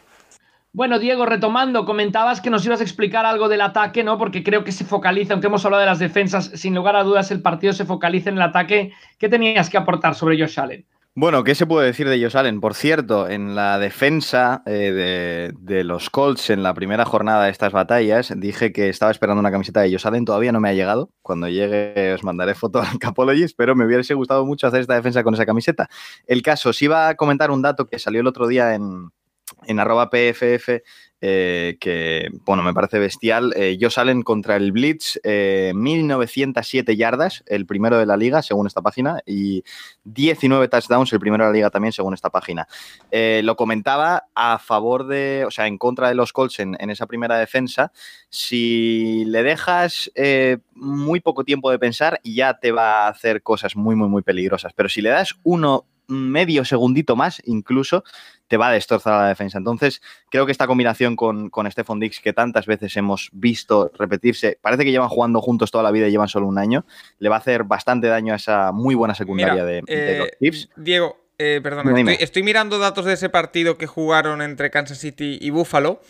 Bueno, 0.77 0.99
Diego, 0.99 1.25
retomando, 1.25 1.85
comentabas 1.85 2.39
que 2.39 2.51
nos 2.51 2.63
ibas 2.63 2.81
a 2.81 2.83
explicar 2.83 3.25
algo 3.25 3.49
del 3.49 3.61
ataque, 3.61 4.03
¿no? 4.03 4.19
Porque 4.19 4.43
creo 4.43 4.63
que 4.63 4.71
se 4.71 4.85
focaliza, 4.85 5.33
aunque 5.33 5.47
hemos 5.47 5.65
hablado 5.65 5.81
de 5.81 5.87
las 5.87 5.97
defensas, 5.97 6.51
sin 6.53 6.75
lugar 6.75 6.95
a 6.95 7.01
dudas 7.01 7.31
el 7.31 7.41
partido 7.41 7.73
se 7.73 7.83
focaliza 7.83 8.29
en 8.29 8.35
el 8.35 8.43
ataque. 8.43 8.93
¿Qué 9.17 9.27
tenías 9.27 9.71
que 9.71 9.77
aportar 9.77 10.13
sobre 10.13 10.39
Josh 10.39 10.59
Allen? 10.59 10.85
Bueno, 11.15 11.43
¿qué 11.43 11.55
se 11.55 11.65
puede 11.65 11.87
decir 11.87 12.07
de 12.07 12.21
Josh 12.21 12.37
Allen? 12.37 12.61
Por 12.61 12.75
cierto, 12.75 13.27
en 13.27 13.55
la 13.55 13.79
defensa 13.79 14.61
eh, 14.67 15.51
de, 15.59 15.83
los 15.83 16.11
Colts 16.11 16.51
en 16.51 16.61
la 16.61 16.75
primera 16.75 17.05
jornada 17.05 17.45
de 17.45 17.49
estas 17.49 17.73
batallas, 17.73 18.31
dije 18.37 18.71
que 18.71 18.87
estaba 18.89 19.11
esperando 19.11 19.39
una 19.39 19.49
camiseta 19.49 19.81
de 19.81 19.91
Josh 19.91 20.05
Allen, 20.05 20.25
todavía 20.25 20.51
no 20.51 20.59
me 20.59 20.69
ha 20.69 20.73
llegado. 20.73 21.09
Cuando 21.23 21.47
llegue 21.47 22.13
os 22.13 22.23
mandaré 22.23 22.53
foto 22.53 22.81
al 22.83 22.99
Capologist, 22.99 23.57
pero 23.57 23.75
me 23.75 23.83
hubiese 23.87 24.13
gustado 24.13 24.45
mucho 24.45 24.67
hacer 24.67 24.81
esta 24.81 24.93
defensa 24.93 25.23
con 25.23 25.33
esa 25.33 25.47
camiseta. 25.47 25.89
El 26.27 26.43
caso, 26.43 26.69
os 26.69 26.79
iba 26.83 27.09
a 27.09 27.15
comentar 27.15 27.49
un 27.49 27.63
dato 27.63 27.87
que 27.87 27.97
salió 27.97 28.21
el 28.21 28.27
otro 28.27 28.45
día 28.45 28.75
en, 28.75 29.09
en 29.65 29.79
arroba 29.79 30.09
PFF, 30.09 30.83
eh, 31.19 31.77
que, 31.79 32.29
bueno, 32.45 32.61
me 32.61 32.73
parece 32.73 32.99
bestial. 32.99 33.53
Eh, 33.55 33.77
Josh 33.81 33.99
Allen 33.99 34.21
contra 34.21 34.55
el 34.55 34.71
Blitz, 34.71 35.19
eh, 35.23 35.71
1907 35.75 36.95
yardas, 36.95 37.43
el 37.47 37.65
primero 37.65 37.97
de 37.97 38.05
la 38.05 38.17
liga, 38.17 38.43
según 38.43 38.67
esta 38.67 38.81
página, 38.81 39.21
y 39.25 39.63
19 40.03 40.67
touchdowns, 40.67 41.11
el 41.13 41.19
primero 41.19 41.45
de 41.45 41.49
la 41.49 41.55
liga 41.55 41.69
también, 41.71 41.91
según 41.91 42.13
esta 42.13 42.29
página. 42.29 42.67
Eh, 43.09 43.41
lo 43.43 43.55
comentaba 43.55 44.25
a 44.35 44.59
favor 44.59 45.07
de, 45.07 45.43
o 45.47 45.51
sea, 45.51 45.65
en 45.65 45.77
contra 45.79 46.09
de 46.09 46.15
los 46.15 46.33
Colts 46.33 46.59
en, 46.59 46.77
en 46.79 46.91
esa 46.91 47.07
primera 47.07 47.37
defensa. 47.37 47.91
Si 48.29 49.25
le 49.25 49.41
dejas 49.41 50.11
eh, 50.13 50.59
muy 50.75 51.19
poco 51.19 51.43
tiempo 51.43 51.71
de 51.71 51.79
pensar, 51.79 52.19
ya 52.23 52.59
te 52.59 52.71
va 52.71 53.05
a 53.05 53.09
hacer 53.09 53.41
cosas 53.41 53.75
muy, 53.75 53.95
muy, 53.95 54.07
muy 54.07 54.21
peligrosas. 54.21 54.73
Pero 54.73 54.87
si 54.87 55.01
le 55.01 55.09
das 55.09 55.33
uno 55.43 55.85
medio 56.07 56.63
segundito 56.65 57.15
más, 57.15 57.41
incluso, 57.45 58.03
te 58.47 58.57
va 58.57 58.69
a 58.69 58.71
destrozar 58.71 59.21
la 59.21 59.27
defensa. 59.27 59.57
Entonces, 59.57 60.01
creo 60.29 60.45
que 60.45 60.51
esta 60.51 60.67
combinación 60.67 61.15
con, 61.15 61.49
con 61.49 61.69
Stephon 61.69 61.99
Dix, 61.99 62.19
que 62.19 62.33
tantas 62.33 62.65
veces 62.65 62.95
hemos 62.97 63.29
visto 63.33 63.91
repetirse, 63.97 64.57
parece 64.61 64.83
que 64.83 64.91
llevan 64.91 65.09
jugando 65.09 65.41
juntos 65.41 65.71
toda 65.71 65.83
la 65.83 65.91
vida 65.91 66.07
y 66.07 66.11
llevan 66.11 66.27
solo 66.29 66.47
un 66.47 66.57
año, 66.57 66.85
le 67.19 67.29
va 67.29 67.35
a 67.35 67.39
hacer 67.39 67.63
bastante 67.63 68.07
daño 68.07 68.33
a 68.33 68.37
esa 68.37 68.71
muy 68.71 68.95
buena 68.95 69.15
secundaria 69.15 69.53
Mira, 69.53 69.65
de, 69.65 69.81
de 69.81 70.17
los 70.17 70.27
eh, 70.27 70.37
Chiefs. 70.39 70.69
Diego, 70.75 71.17
eh, 71.37 71.59
perdona, 71.61 71.97
estoy, 71.97 72.17
estoy 72.19 72.43
mirando 72.43 72.79
datos 72.79 73.05
de 73.05 73.13
ese 73.13 73.29
partido 73.29 73.77
que 73.77 73.87
jugaron 73.87 74.41
entre 74.41 74.71
Kansas 74.71 74.97
City 74.97 75.37
y 75.41 75.49
Buffalo. 75.49 76.01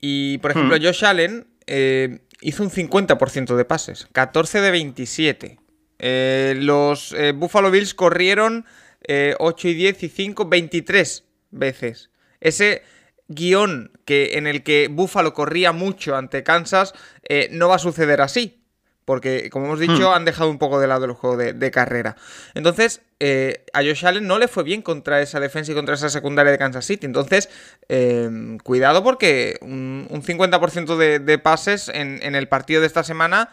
Y, 0.00 0.38
por 0.38 0.50
ejemplo, 0.50 0.76
Hmm. 0.76 0.82
Josh 0.82 1.04
Allen 1.04 1.46
eh, 1.66 2.18
hizo 2.40 2.62
un 2.62 2.70
50% 2.70 3.56
de 3.56 3.64
pases, 3.64 4.06
14 4.12 4.60
de 4.60 4.70
27. 4.70 5.58
Eh, 5.98 6.54
los 6.58 7.12
eh, 7.12 7.32
Buffalo 7.32 7.70
Bills 7.70 7.94
corrieron 7.94 8.66
eh, 9.06 9.34
8 9.38 9.68
y 9.68 9.74
10 9.74 10.02
y 10.02 10.08
5, 10.08 10.48
23 10.48 11.24
veces. 11.54 12.10
Ese 12.40 12.82
guion 13.28 13.90
que, 14.04 14.36
en 14.36 14.46
el 14.46 14.62
que 14.62 14.88
Buffalo 14.90 15.32
corría 15.32 15.72
mucho 15.72 16.14
ante 16.16 16.42
Kansas 16.42 16.92
eh, 17.28 17.48
no 17.50 17.68
va 17.68 17.76
a 17.76 17.78
suceder 17.78 18.20
así. 18.20 18.60
Porque, 19.06 19.50
como 19.50 19.66
hemos 19.66 19.80
dicho, 19.80 20.10
Hmm. 20.10 20.14
han 20.14 20.24
dejado 20.24 20.48
un 20.48 20.56
poco 20.56 20.80
de 20.80 20.86
lado 20.86 21.04
el 21.04 21.12
juego 21.12 21.36
de, 21.36 21.52
de 21.52 21.70
carrera. 21.70 22.16
Entonces, 22.54 23.02
eh, 23.20 23.62
a 23.74 23.80
Josh 23.82 24.06
Allen 24.06 24.26
no 24.26 24.38
le 24.38 24.48
fue 24.48 24.62
bien 24.64 24.80
contra 24.80 25.20
esa 25.20 25.40
defensa 25.40 25.72
y 25.72 25.74
contra 25.74 25.94
esa 25.94 26.08
secundaria 26.08 26.50
de 26.50 26.56
Kansas 26.56 26.86
City. 26.86 27.04
Entonces, 27.04 27.50
eh, 27.90 28.56
cuidado 28.62 29.04
porque 29.04 29.58
un, 29.60 30.06
un 30.08 30.22
50% 30.22 30.96
de, 30.96 31.18
de 31.18 31.38
pases 31.38 31.90
en, 31.90 32.18
en 32.22 32.34
el 32.34 32.48
partido 32.48 32.80
de 32.80 32.86
esta 32.86 33.04
semana, 33.04 33.50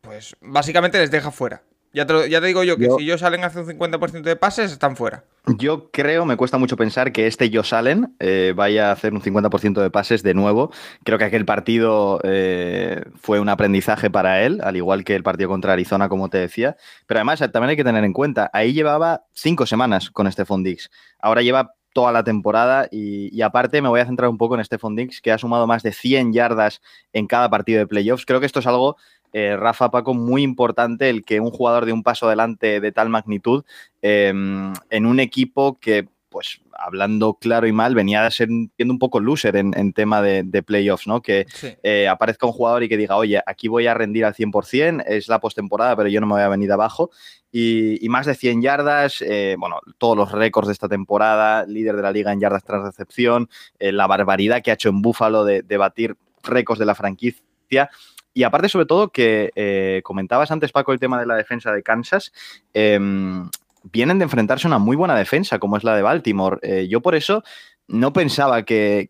pues 0.00 0.34
básicamente 0.40 0.96
les 0.96 1.10
deja 1.10 1.30
fuera. 1.30 1.62
Ya 1.96 2.04
te, 2.06 2.12
lo- 2.12 2.26
ya 2.26 2.42
te 2.42 2.48
digo 2.48 2.62
yo 2.62 2.76
que 2.76 2.84
Yo- 2.84 2.98
si 2.98 3.08
Josh 3.10 3.24
Allen 3.24 3.42
hace 3.42 3.58
un 3.60 3.66
50% 3.66 4.28
de 4.28 4.36
pases, 4.36 4.70
están 4.70 4.96
fuera. 4.96 5.24
Yo 5.46 5.90
creo, 5.90 6.26
me 6.26 6.36
cuesta 6.36 6.58
mucho 6.58 6.76
pensar 6.76 7.10
que 7.10 7.26
este 7.26 7.50
Josh 7.50 7.74
Allen 7.74 8.14
eh, 8.20 8.52
vaya 8.54 8.90
a 8.90 8.92
hacer 8.92 9.14
un 9.14 9.22
50% 9.22 9.80
de 9.80 9.88
pases 9.90 10.22
de 10.22 10.34
nuevo. 10.34 10.70
Creo 11.04 11.16
que 11.16 11.24
aquel 11.24 11.46
partido 11.46 12.20
eh, 12.22 13.02
fue 13.14 13.40
un 13.40 13.48
aprendizaje 13.48 14.10
para 14.10 14.42
él, 14.42 14.60
al 14.62 14.76
igual 14.76 15.04
que 15.04 15.14
el 15.14 15.22
partido 15.22 15.48
contra 15.48 15.72
Arizona, 15.72 16.10
como 16.10 16.28
te 16.28 16.36
decía. 16.36 16.76
Pero 17.06 17.18
además, 17.20 17.38
también 17.50 17.70
hay 17.70 17.76
que 17.76 17.84
tener 17.84 18.04
en 18.04 18.12
cuenta, 18.12 18.50
ahí 18.52 18.74
llevaba 18.74 19.24
cinco 19.32 19.64
semanas 19.64 20.10
con 20.10 20.30
Stephon 20.30 20.62
Diggs. 20.62 20.90
Ahora 21.18 21.40
lleva 21.40 21.72
toda 21.94 22.12
la 22.12 22.22
temporada 22.24 22.88
y, 22.90 23.34
y 23.34 23.40
aparte 23.40 23.80
me 23.80 23.88
voy 23.88 24.00
a 24.00 24.04
centrar 24.04 24.28
un 24.28 24.36
poco 24.36 24.54
en 24.54 24.62
Stephon 24.62 24.96
Diggs, 24.96 25.22
que 25.22 25.32
ha 25.32 25.38
sumado 25.38 25.66
más 25.66 25.82
de 25.82 25.92
100 25.92 26.34
yardas 26.34 26.82
en 27.14 27.26
cada 27.26 27.48
partido 27.48 27.78
de 27.78 27.86
playoffs. 27.86 28.26
Creo 28.26 28.38
que 28.38 28.44
esto 28.44 28.60
es 28.60 28.66
algo, 28.66 28.96
eh, 29.38 29.54
Rafa 29.54 29.90
Paco, 29.90 30.14
muy 30.14 30.42
importante, 30.42 31.10
el 31.10 31.22
que 31.24 31.40
un 31.40 31.50
jugador 31.50 31.84
de 31.84 31.92
un 31.92 32.02
paso 32.02 32.26
adelante 32.26 32.80
de 32.80 32.92
tal 32.92 33.10
magnitud 33.10 33.64
eh, 34.00 34.28
en 34.30 35.06
un 35.06 35.20
equipo 35.20 35.78
que, 35.78 36.08
pues 36.30 36.60
hablando 36.78 37.34
claro 37.34 37.66
y 37.66 37.72
mal, 37.72 37.94
venía 37.94 38.24
a 38.24 38.30
ser 38.30 38.48
siendo 38.76 38.92
un 38.94 38.98
poco 38.98 39.20
loser 39.20 39.56
en, 39.56 39.72
en 39.76 39.92
tema 39.92 40.22
de, 40.22 40.42
de 40.42 40.62
playoffs, 40.62 41.06
¿no? 41.06 41.20
Que 41.20 41.44
Sí. 41.52 41.68
eh, 41.82 42.08
aparezca 42.08 42.46
un 42.46 42.52
jugador 42.52 42.82
y 42.82 42.88
que 42.88 42.96
diga, 42.96 43.16
oye, 43.16 43.40
aquí 43.46 43.68
voy 43.68 43.86
a 43.86 43.94
rendir 43.94 44.24
al 44.24 44.34
100%, 44.34 45.02
es 45.06 45.28
la 45.28 45.38
postemporada, 45.40 45.96
pero 45.96 46.08
yo 46.08 46.20
no 46.20 46.26
me 46.26 46.34
voy 46.34 46.42
a 46.42 46.48
venir 46.48 46.68
de 46.68 46.74
abajo. 46.74 47.10
Y, 47.52 48.04
y 48.04 48.08
más 48.08 48.26
de 48.26 48.34
100 48.34 48.60
yardas, 48.62 49.22
eh, 49.22 49.56
bueno, 49.58 49.80
todos 49.98 50.16
los 50.16 50.32
récords 50.32 50.66
de 50.68 50.72
esta 50.72 50.88
temporada, 50.88 51.64
líder 51.66 51.96
de 51.96 52.02
la 52.02 52.10
liga 52.12 52.32
en 52.32 52.40
yardas 52.40 52.64
tras 52.64 52.82
recepción, 52.82 53.48
eh, 53.78 53.92
la 53.92 54.06
barbaridad 54.06 54.62
que 54.62 54.70
ha 54.70 54.74
hecho 54.74 54.88
en 54.90 55.00
Búfalo 55.02 55.44
de, 55.44 55.62
de 55.62 55.76
batir 55.76 56.16
récords 56.42 56.78
de 56.78 56.86
la 56.86 56.94
franquicia. 56.94 57.90
Y 58.36 58.42
aparte, 58.42 58.68
sobre 58.68 58.84
todo, 58.84 59.08
que 59.08 59.50
eh, 59.56 60.02
comentabas 60.04 60.50
antes, 60.50 60.70
Paco, 60.70 60.92
el 60.92 61.00
tema 61.00 61.18
de 61.18 61.24
la 61.24 61.36
defensa 61.36 61.72
de 61.72 61.82
Kansas. 61.82 62.34
em, 62.74 63.48
vienen 63.82 64.18
de 64.18 64.24
enfrentarse 64.24 64.66
a 64.66 64.68
una 64.68 64.78
muy 64.78 64.94
buena 64.94 65.16
defensa, 65.16 65.58
como 65.58 65.78
es 65.78 65.84
la 65.84 65.96
de 65.96 66.02
Baltimore. 66.02 66.58
Eh, 66.60 66.86
yo 66.86 67.00
por 67.00 67.14
eso 67.14 67.42
no 67.88 68.12
pensaba 68.12 68.64
que, 68.64 69.08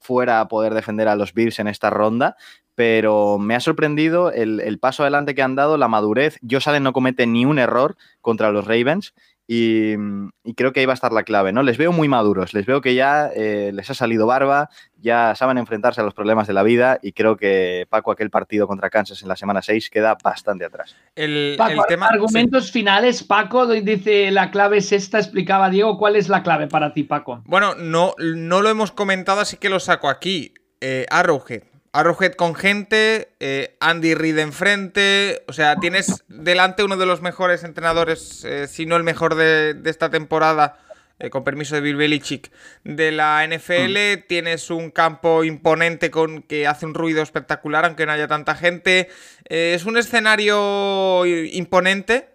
fuera 0.00 0.40
a 0.40 0.48
poder 0.48 0.74
defender 0.74 1.06
a 1.06 1.14
los 1.14 1.32
Bills 1.32 1.60
en 1.60 1.68
esta 1.68 1.90
ronda, 1.90 2.36
pero 2.74 3.38
me 3.38 3.54
ha 3.54 3.60
sorprendido 3.60 4.32
el, 4.32 4.78
paso 4.80 5.04
adelante 5.04 5.36
que 5.36 5.42
han 5.42 5.54
dado, 5.54 5.76
la 5.76 5.86
madurez. 5.86 6.40
Josh 6.42 6.68
Allen 6.68 6.82
no 6.82 6.92
comete 6.92 7.28
ni 7.28 7.44
un 7.44 7.60
error 7.60 7.96
contra 8.20 8.50
los 8.50 8.66
Ravens 8.66 9.14
y, 9.52 9.96
y, 10.44 10.54
creo 10.54 10.72
que 10.72 10.78
ahí 10.78 10.86
va 10.86 10.92
a 10.92 10.94
estar 10.94 11.12
la 11.12 11.24
clave, 11.24 11.52
¿no? 11.52 11.64
Les 11.64 11.76
veo 11.76 11.90
muy 11.90 12.06
maduros, 12.06 12.54
les 12.54 12.66
veo 12.66 12.80
que 12.80 12.94
ya 12.94 13.32
eh, 13.34 13.72
les 13.74 13.90
ha 13.90 13.94
salido 13.94 14.24
barba, 14.24 14.70
ya 14.96 15.34
saben 15.34 15.58
enfrentarse 15.58 16.00
a 16.00 16.04
los 16.04 16.14
problemas 16.14 16.46
de 16.46 16.52
la 16.52 16.62
vida 16.62 17.00
y 17.02 17.10
creo 17.10 17.36
que 17.36 17.84
Paco, 17.90 18.12
aquel 18.12 18.30
partido 18.30 18.68
contra 18.68 18.90
Kansas 18.90 19.22
en 19.22 19.28
la 19.28 19.34
semana 19.34 19.60
6 19.60 19.90
queda 19.90 20.16
bastante 20.22 20.64
atrás. 20.64 20.94
El, 21.16 21.56
Paco, 21.58 21.82
el 21.82 21.86
tema, 21.88 22.06
argumentos 22.06 22.66
sí. 22.66 22.72
finales, 22.74 23.24
Paco, 23.24 23.66
dice 23.66 24.30
la 24.30 24.52
clave 24.52 24.76
es 24.76 24.92
esta, 24.92 25.18
explicaba 25.18 25.68
Diego, 25.68 25.98
¿cuál 25.98 26.14
es 26.14 26.28
la 26.28 26.44
clave 26.44 26.68
para 26.68 26.94
ti, 26.94 27.02
Paco? 27.02 27.42
Bueno, 27.44 27.74
no, 27.74 28.14
no 28.18 28.62
lo 28.62 28.68
hemos 28.68 28.92
comentado, 28.92 29.40
así 29.40 29.56
que 29.56 29.68
lo 29.68 29.80
saco 29.80 30.08
aquí. 30.08 30.54
Eh, 30.80 31.06
Arrowhead. 31.10 31.64
Arrowhead 31.92 32.34
con 32.34 32.54
gente, 32.54 33.30
eh, 33.40 33.76
Andy 33.80 34.14
Reid 34.14 34.38
enfrente, 34.38 35.42
o 35.48 35.52
sea, 35.52 35.76
tienes 35.76 36.24
delante 36.28 36.84
uno 36.84 36.96
de 36.96 37.06
los 37.06 37.20
mejores 37.20 37.64
entrenadores, 37.64 38.44
eh, 38.44 38.68
si 38.68 38.86
no 38.86 38.96
el 38.96 39.02
mejor 39.02 39.34
de, 39.34 39.74
de 39.74 39.90
esta 39.90 40.08
temporada, 40.08 40.78
eh, 41.18 41.30
con 41.30 41.42
permiso 41.42 41.74
de 41.74 41.80
Bill 41.80 41.96
Belichick, 41.96 42.52
de 42.84 43.10
la 43.10 43.44
NFL, 43.44 44.18
mm. 44.18 44.26
tienes 44.28 44.70
un 44.70 44.92
campo 44.92 45.42
imponente 45.42 46.12
con 46.12 46.42
que 46.42 46.68
hace 46.68 46.86
un 46.86 46.94
ruido 46.94 47.22
espectacular, 47.22 47.84
aunque 47.84 48.06
no 48.06 48.12
haya 48.12 48.28
tanta 48.28 48.54
gente, 48.54 49.08
es 49.44 49.84
un 49.84 49.98
escenario 49.98 51.26
imponente 51.26 52.28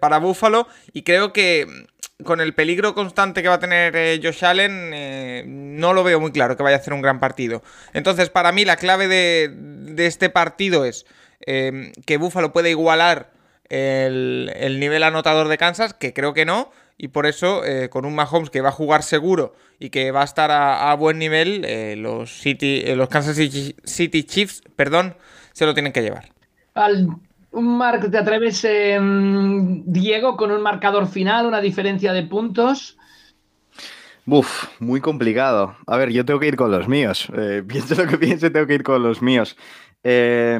para 0.00 0.18
Buffalo 0.18 0.66
y 0.92 1.02
creo 1.02 1.32
que 1.32 1.86
con 2.22 2.40
el 2.40 2.54
peligro 2.54 2.94
constante 2.94 3.42
que 3.42 3.48
va 3.48 3.54
a 3.54 3.60
tener 3.60 3.96
eh, 3.96 4.20
Josh 4.22 4.44
Allen, 4.44 4.92
eh, 4.94 5.44
no 5.46 5.92
lo 5.92 6.04
veo 6.04 6.20
muy 6.20 6.30
claro 6.30 6.56
que 6.56 6.62
vaya 6.62 6.76
a 6.76 6.78
hacer 6.78 6.92
un 6.92 7.02
gran 7.02 7.18
partido. 7.18 7.62
Entonces, 7.92 8.30
para 8.30 8.52
mí, 8.52 8.64
la 8.64 8.76
clave 8.76 9.08
de, 9.08 10.06
este 10.06 10.30
partido 10.30 10.84
es 10.84 11.06
eh, 11.46 11.92
que 12.06 12.16
Buffalo 12.16 12.52
puede 12.52 12.70
igualar 12.70 13.32
el, 13.68 14.52
el, 14.54 14.78
nivel 14.78 15.02
anotador 15.02 15.48
de 15.48 15.58
Kansas, 15.58 15.94
que 15.94 16.12
creo 16.12 16.34
que 16.34 16.44
no. 16.44 16.70
Y 16.96 17.08
por 17.08 17.26
eso, 17.26 17.64
eh, 17.64 17.88
con 17.88 18.04
un 18.04 18.14
Mahomes 18.14 18.50
que 18.50 18.60
va 18.60 18.68
a 18.68 18.72
jugar 18.72 19.02
seguro 19.02 19.56
y 19.80 19.90
que 19.90 20.12
va 20.12 20.20
a 20.20 20.24
estar 20.24 20.52
a, 20.52 20.94
buen 20.94 21.18
nivel, 21.18 21.62
los, 22.00 22.30
City, 22.30 22.84
los 22.94 23.08
Kansas 23.08 23.34
City 23.36 24.22
Chiefs, 24.22 24.62
perdón, 24.76 25.16
se 25.52 25.66
lo 25.66 25.74
tienen 25.74 25.92
que 25.92 26.02
llevar. 26.02 26.28
Al 26.74 27.08
Marc, 27.62 28.10
¿te 28.10 28.18
atreves, 28.18 28.64
eh, 28.64 28.98
Diego, 29.94 30.36
con 30.36 30.50
un 30.50 30.60
marcador 30.60 31.06
final, 31.06 31.46
una 31.46 31.60
diferencia 31.60 32.12
de 32.12 32.24
puntos? 32.24 32.98
Uf, 34.26 34.64
muy 34.80 35.00
complicado. 35.00 35.76
A 35.86 35.96
ver, 35.96 36.10
yo 36.10 36.24
tengo 36.24 36.40
que 36.40 36.48
ir 36.48 36.56
con 36.56 36.72
los 36.72 36.88
míos. 36.88 37.28
Eh, 37.36 37.62
pienso 37.66 37.94
lo 37.94 38.08
que 38.08 38.18
piense, 38.18 38.50
tengo 38.50 38.66
que 38.66 38.74
ir 38.74 38.82
con 38.82 39.02
los 39.02 39.22
míos. 39.22 39.56
Eh, 40.02 40.58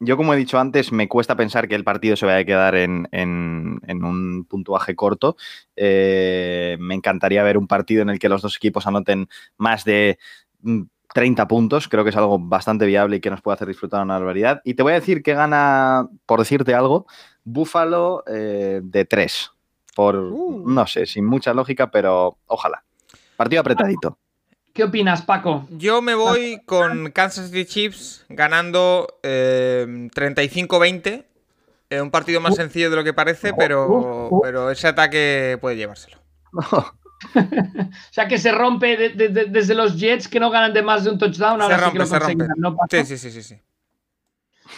yo, 0.00 0.16
como 0.16 0.32
he 0.32 0.38
dicho 0.38 0.58
antes, 0.58 0.90
me 0.90 1.06
cuesta 1.06 1.36
pensar 1.36 1.68
que 1.68 1.74
el 1.74 1.84
partido 1.84 2.16
se 2.16 2.24
vaya 2.24 2.38
a 2.38 2.44
quedar 2.44 2.76
en, 2.76 3.06
un 3.12 4.46
puntuaje 4.48 4.96
corto. 4.96 5.36
Eh, 5.76 6.78
me 6.80 6.94
encantaría 6.94 7.42
ver 7.42 7.58
un 7.58 7.66
partido 7.66 8.00
en 8.00 8.08
el 8.08 8.18
que 8.18 8.30
los 8.30 8.40
dos 8.40 8.56
equipos 8.56 8.86
anoten 8.86 9.28
más 9.58 9.84
de 9.84 10.18
30 11.12 11.48
puntos, 11.48 11.88
creo 11.88 12.04
que 12.04 12.10
es 12.10 12.16
algo 12.16 12.38
bastante 12.38 12.86
viable 12.86 13.16
y 13.16 13.20
que 13.20 13.30
nos 13.30 13.42
puede 13.42 13.56
hacer 13.56 13.68
disfrutar 13.68 14.02
una 14.02 14.14
barbaridad. 14.14 14.60
Y 14.64 14.74
te 14.74 14.82
voy 14.82 14.92
a 14.92 15.00
decir 15.00 15.22
que 15.22 15.34
gana, 15.34 16.08
por 16.26 16.38
decirte 16.38 16.74
algo, 16.74 17.06
Búfalo 17.44 18.24
eh, 18.26 18.80
de 18.82 19.04
3. 19.04 19.50
Por, 19.94 20.16
uh. 20.16 20.64
no 20.66 20.86
sé, 20.86 21.06
sin 21.06 21.24
mucha 21.26 21.52
lógica, 21.52 21.90
pero 21.90 22.38
ojalá. 22.46 22.82
Partido 23.36 23.60
apretadito. 23.60 24.18
¿Qué 24.72 24.84
opinas, 24.84 25.22
Paco? 25.22 25.66
Yo 25.70 26.00
me 26.00 26.14
voy 26.14 26.60
con 26.64 27.10
Kansas 27.10 27.50
City 27.50 27.64
Chiefs 27.64 28.24
ganando 28.28 29.18
eh, 29.22 29.84
35-20. 30.14 31.24
Eh, 31.90 32.00
un 32.00 32.10
partido 32.12 32.40
más 32.40 32.52
uh. 32.52 32.56
sencillo 32.56 32.88
de 32.88 32.96
lo 32.96 33.04
que 33.04 33.12
parece, 33.12 33.52
pero, 33.52 34.28
uh. 34.30 34.40
pero 34.42 34.70
ese 34.70 34.86
ataque 34.86 35.58
puede 35.60 35.76
llevárselo. 35.76 36.18
o 37.34 38.12
sea 38.12 38.28
que 38.28 38.38
se 38.38 38.52
rompe 38.52 38.96
de, 38.96 39.08
de, 39.10 39.28
de, 39.28 39.44
desde 39.46 39.74
los 39.74 39.98
Jets 39.98 40.28
que 40.28 40.38
no 40.38 40.50
ganan 40.50 40.72
de 40.72 40.82
más 40.82 41.02
de 41.04 41.10
un 41.10 41.18
touchdown. 41.18 41.60
Ahora 41.60 41.76
se 41.76 41.84
rompe, 41.84 41.90
sí 41.90 41.98
que 41.98 41.98
lo 41.98 42.06
se 42.06 42.18
rompe. 42.18 42.44
¿no, 42.56 42.76
sí, 42.88 43.04
sí, 43.04 43.18
sí, 43.18 43.30
sí, 43.30 43.42
sí. 43.42 43.60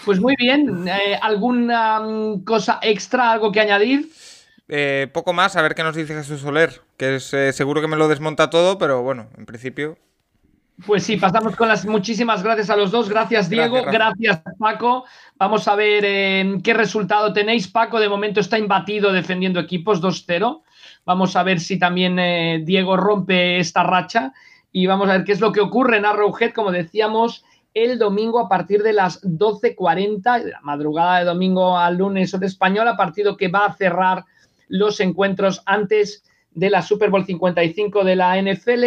Pues 0.05 0.21
muy 0.21 0.35
bien. 0.37 0.89
Eh, 0.89 1.19
¿Alguna 1.21 2.01
um, 2.01 2.45
cosa 2.45 2.79
extra, 2.83 3.33
algo 3.33 3.53
que 3.53 3.61
añadir? 3.61 4.11
Eh, 4.69 5.09
poco 5.13 5.33
más, 5.33 5.57
a 5.57 5.63
ver 5.63 5.75
qué 5.75 5.83
nos 5.83 5.95
dice 5.95 6.15
Jesús 6.15 6.41
Soler, 6.41 6.81
que 6.97 7.17
es 7.17 7.35
eh, 7.35 7.53
seguro 7.53 7.81
que 7.81 7.89
me 7.89 7.97
lo 7.97 8.09
desmonta 8.09 8.51
todo, 8.51 8.79
pero 8.79 9.03
bueno, 9.03 9.29
en 9.37 9.47
principio. 9.47 9.99
Pues 10.87 11.05
sí, 11.05 11.17
pasamos 11.17 11.55
con 11.55 11.69
las 11.69 11.85
muchísimas 11.85 12.43
gracias 12.43 12.71
a 12.71 12.77
los 12.77 12.91
dos. 12.91 13.09
Gracias, 13.09 13.49
Diego. 13.49 13.83
Gracias, 13.85 14.17
gracias 14.19 14.55
Paco. 14.59 15.05
Vamos 15.37 15.69
a 15.69 15.77
ver 15.77 16.05
eh, 16.07 16.59
qué 16.65 16.75
resultado 16.75 17.33
tenéis. 17.33 17.69
Paco, 17.69 18.01
de 18.01 18.09
momento 18.09 18.41
está 18.41 18.59
imbatido 18.59 19.13
defendiendo 19.13 19.61
equipos 19.61 20.01
2-0. 20.01 20.63
Vamos 21.05 21.37
a 21.37 21.43
ver 21.43 21.61
si 21.61 21.79
también 21.79 22.65
Diego 22.65 22.97
rompe 22.97 23.59
esta 23.59 23.83
racha 23.83 24.33
y 24.73 24.87
vamos 24.87 25.09
a 25.09 25.19
ver 25.19 25.25
qué 25.25 25.33
es 25.33 25.41
lo 25.41 25.53
que 25.53 25.61
ocurre 25.61 25.99
en 25.99 26.07
Arrowhead, 26.07 26.53
como 26.53 26.73
decíamos, 26.73 27.45
el 27.75 27.99
domingo 27.99 28.39
a 28.39 28.49
partir 28.49 28.83
de 28.83 28.93
las 28.93 29.23
12.40, 29.23 30.45
la 30.45 30.61
madrugada 30.63 31.19
de 31.19 31.25
domingo 31.25 31.79
al 31.79 31.97
lunes 31.97 32.35
hora 32.35 32.47
española, 32.47 32.97
partido 32.97 33.37
que 33.37 33.49
va 33.49 33.67
a 33.67 33.75
cerrar 33.75 34.25
los 34.69 35.01
encuentros 35.01 35.63
antes 35.67 36.25
de 36.51 36.71
la 36.71 36.83
Super 36.83 37.11
Bowl 37.11 37.25
55 37.25 38.05
de 38.05 38.17
la 38.17 38.41
NFL. 38.41 38.85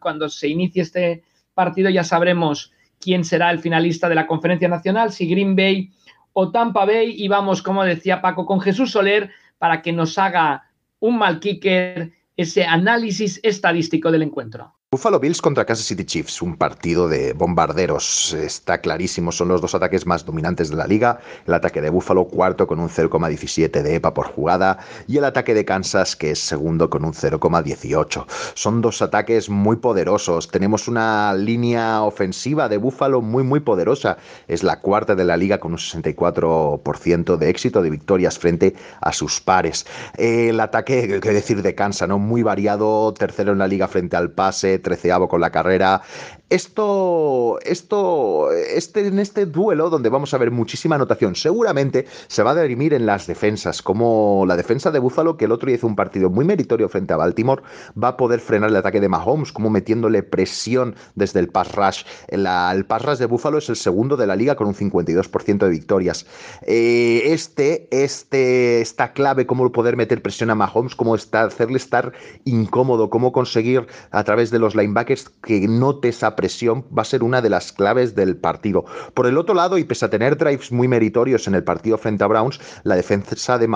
Cuando 0.00 0.28
se 0.28 0.48
inicie 0.48 0.82
este 0.82 1.24
partido 1.54 1.90
ya 1.90 2.04
sabremos 2.04 2.72
quién 3.00 3.24
será 3.24 3.50
el 3.50 3.58
finalista 3.58 4.08
de 4.08 4.14
la 4.14 4.26
conferencia 4.26 4.68
nacional, 4.68 5.12
si 5.12 5.28
Green 5.28 5.54
Bay 5.54 5.90
o 6.32 6.50
Tampa 6.50 6.84
Bay. 6.86 7.14
Y 7.16 7.28
vamos, 7.28 7.62
como 7.62 7.84
decía 7.84 8.22
Paco, 8.22 8.46
con 8.46 8.60
Jesús 8.60 8.92
Soler 8.92 9.30
para 9.58 9.82
que 9.82 9.92
nos 9.92 10.18
haga 10.18 10.70
un 11.00 11.18
mal 11.18 11.40
kicker, 11.40 12.12
ese 12.36 12.64
análisis 12.64 13.40
estadístico 13.42 14.10
del 14.10 14.22
encuentro. 14.22 14.74
Buffalo 14.94 15.18
Bills 15.18 15.40
contra 15.40 15.64
Kansas 15.64 15.86
City 15.86 16.04
Chiefs, 16.04 16.42
un 16.42 16.54
partido 16.54 17.08
de 17.08 17.32
bombarderos. 17.32 18.34
Está 18.34 18.82
clarísimo, 18.82 19.32
son 19.32 19.48
los 19.48 19.62
dos 19.62 19.74
ataques 19.74 20.04
más 20.04 20.26
dominantes 20.26 20.68
de 20.68 20.76
la 20.76 20.86
liga. 20.86 21.18
El 21.46 21.54
ataque 21.54 21.80
de 21.80 21.88
Buffalo, 21.88 22.26
cuarto 22.26 22.66
con 22.66 22.78
un 22.78 22.90
0,17 22.90 23.80
de 23.80 23.94
EPA 23.94 24.12
por 24.12 24.26
jugada, 24.26 24.80
y 25.08 25.16
el 25.16 25.24
ataque 25.24 25.54
de 25.54 25.64
Kansas, 25.64 26.14
que 26.14 26.32
es 26.32 26.40
segundo 26.40 26.90
con 26.90 27.06
un 27.06 27.14
0,18. 27.14 28.26
Son 28.52 28.82
dos 28.82 29.00
ataques 29.00 29.48
muy 29.48 29.76
poderosos. 29.76 30.48
Tenemos 30.48 30.86
una 30.88 31.32
línea 31.32 32.02
ofensiva 32.02 32.68
de 32.68 32.76
Buffalo 32.76 33.22
muy, 33.22 33.44
muy 33.44 33.60
poderosa. 33.60 34.18
Es 34.46 34.62
la 34.62 34.80
cuarta 34.80 35.14
de 35.14 35.24
la 35.24 35.38
liga 35.38 35.58
con 35.58 35.72
un 35.72 35.78
64% 35.78 37.38
de 37.38 37.48
éxito 37.48 37.80
de 37.80 37.88
victorias 37.88 38.38
frente 38.38 38.74
a 39.00 39.14
sus 39.14 39.40
pares. 39.40 39.86
El 40.18 40.60
ataque, 40.60 41.18
qué 41.22 41.30
decir 41.30 41.62
de 41.62 41.74
Kansas, 41.74 42.10
¿no? 42.10 42.18
Muy 42.18 42.42
variado, 42.42 43.14
tercero 43.14 43.52
en 43.52 43.58
la 43.58 43.68
liga 43.68 43.88
frente 43.88 44.16
al 44.16 44.30
pase 44.32 44.81
treceavo 44.82 45.28
con 45.28 45.40
la 45.40 45.50
carrera. 45.50 46.02
Esto, 46.50 47.58
esto, 47.62 48.52
este, 48.52 49.06
en 49.06 49.18
este 49.18 49.46
duelo 49.46 49.88
donde 49.88 50.10
vamos 50.10 50.34
a 50.34 50.38
ver 50.38 50.50
muchísima 50.50 50.96
anotación, 50.96 51.34
seguramente 51.34 52.06
se 52.26 52.42
va 52.42 52.50
a 52.50 52.62
dirimir 52.62 52.92
en 52.92 53.06
las 53.06 53.26
defensas, 53.26 53.80
como 53.80 54.44
la 54.46 54.56
defensa 54.56 54.90
de 54.90 54.98
Buffalo, 54.98 55.38
que 55.38 55.46
el 55.46 55.52
otro 55.52 55.68
día 55.68 55.76
hizo 55.76 55.86
un 55.86 55.96
partido 55.96 56.28
muy 56.28 56.44
meritorio 56.44 56.90
frente 56.90 57.14
a 57.14 57.16
Baltimore, 57.16 57.62
va 58.00 58.08
a 58.08 58.16
poder 58.18 58.40
frenar 58.40 58.68
el 58.68 58.76
ataque 58.76 59.00
de 59.00 59.08
Mahomes, 59.08 59.50
como 59.50 59.70
metiéndole 59.70 60.22
presión 60.22 60.94
desde 61.14 61.40
el 61.40 61.48
pass 61.48 61.74
rush. 61.74 62.04
La, 62.28 62.70
el 62.72 62.84
pass 62.84 63.02
rush 63.02 63.18
de 63.18 63.26
Buffalo 63.26 63.58
es 63.58 63.70
el 63.70 63.76
segundo 63.76 64.16
de 64.16 64.26
la 64.26 64.36
liga 64.36 64.54
con 64.54 64.66
un 64.66 64.74
52% 64.74 65.58
de 65.58 65.70
victorias. 65.70 66.26
Eh, 66.66 67.22
este, 67.32 67.88
este, 67.90 68.80
esta 68.80 69.12
clave, 69.12 69.46
cómo 69.46 69.70
poder 69.72 69.96
meter 69.96 70.22
presión 70.22 70.50
a 70.50 70.54
Mahomes, 70.54 70.94
cómo 70.94 71.14
hacerle 71.14 71.76
estar 71.76 72.12
incómodo, 72.44 73.10
cómo 73.10 73.32
conseguir 73.32 73.86
a 74.10 74.24
través 74.24 74.50
de 74.50 74.58
los 74.58 74.71
linebackers 74.74 75.28
que 75.42 75.66
note 75.68 76.08
esa 76.08 76.36
presión 76.36 76.84
va 76.96 77.02
a 77.02 77.04
ser 77.04 77.22
una 77.22 77.40
de 77.40 77.50
las 77.50 77.72
claves 77.72 78.14
del 78.14 78.36
partido. 78.36 78.84
Por 79.14 79.26
el 79.26 79.38
otro 79.38 79.54
lado, 79.54 79.78
y 79.78 79.84
pese 79.84 80.04
a 80.04 80.10
tener 80.10 80.36
drives 80.36 80.72
muy 80.72 80.88
meritorios 80.88 81.46
en 81.46 81.54
el 81.54 81.64
partido 81.64 81.98
frente 81.98 82.24
a 82.24 82.26
Browns, 82.26 82.60
la 82.84 82.96
defensa 82.96 83.58
de, 83.58 83.66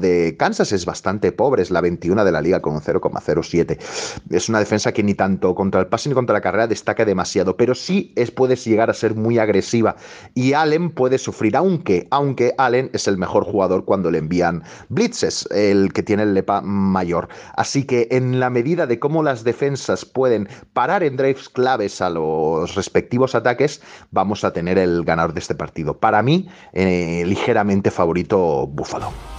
de 0.00 0.36
Kansas 0.36 0.72
es 0.72 0.84
bastante 0.84 1.32
pobre, 1.32 1.62
es 1.62 1.70
la 1.70 1.80
21 1.80 2.24
de 2.24 2.32
la 2.32 2.40
liga 2.40 2.60
con 2.60 2.74
un 2.74 2.80
0,07. 2.80 3.78
Es 4.30 4.48
una 4.48 4.58
defensa 4.58 4.92
que 4.92 5.02
ni 5.02 5.14
tanto 5.14 5.54
contra 5.54 5.80
el 5.80 5.86
pase 5.86 6.08
ni 6.08 6.14
contra 6.14 6.34
la 6.34 6.40
carrera 6.40 6.66
destaca 6.66 7.04
demasiado, 7.04 7.56
pero 7.56 7.74
sí 7.74 8.12
es, 8.16 8.30
puede 8.30 8.56
llegar 8.56 8.90
a 8.90 8.94
ser 8.94 9.14
muy 9.14 9.38
agresiva 9.38 9.96
y 10.34 10.52
Allen 10.52 10.90
puede 10.90 11.18
sufrir, 11.18 11.56
aunque, 11.56 12.06
aunque 12.10 12.54
Allen 12.58 12.90
es 12.92 13.08
el 13.08 13.18
mejor 13.18 13.44
jugador 13.44 13.84
cuando 13.84 14.10
le 14.10 14.18
envían 14.18 14.62
blitzes, 14.88 15.48
el 15.50 15.92
que 15.92 16.02
tiene 16.02 16.22
el 16.22 16.34
lepa 16.34 16.60
mayor. 16.60 17.28
Así 17.56 17.84
que 17.84 18.08
en 18.10 18.40
la 18.40 18.50
medida 18.50 18.86
de 18.86 18.98
cómo 18.98 19.22
las 19.22 19.44
defensas 19.44 20.04
pueden 20.04 20.19
parar 20.72 21.02
en 21.02 21.16
drives 21.16 21.48
claves 21.48 22.00
a 22.00 22.10
los 22.10 22.74
respectivos 22.74 23.34
ataques, 23.34 23.82
vamos 24.10 24.44
a 24.44 24.52
tener 24.52 24.78
el 24.78 25.04
ganador 25.04 25.34
de 25.34 25.40
este 25.40 25.54
partido. 25.54 25.98
Para 25.98 26.22
mí, 26.22 26.48
eh, 26.72 27.24
ligeramente 27.26 27.90
favorito 27.90 28.66
Búfalo. 28.66 29.29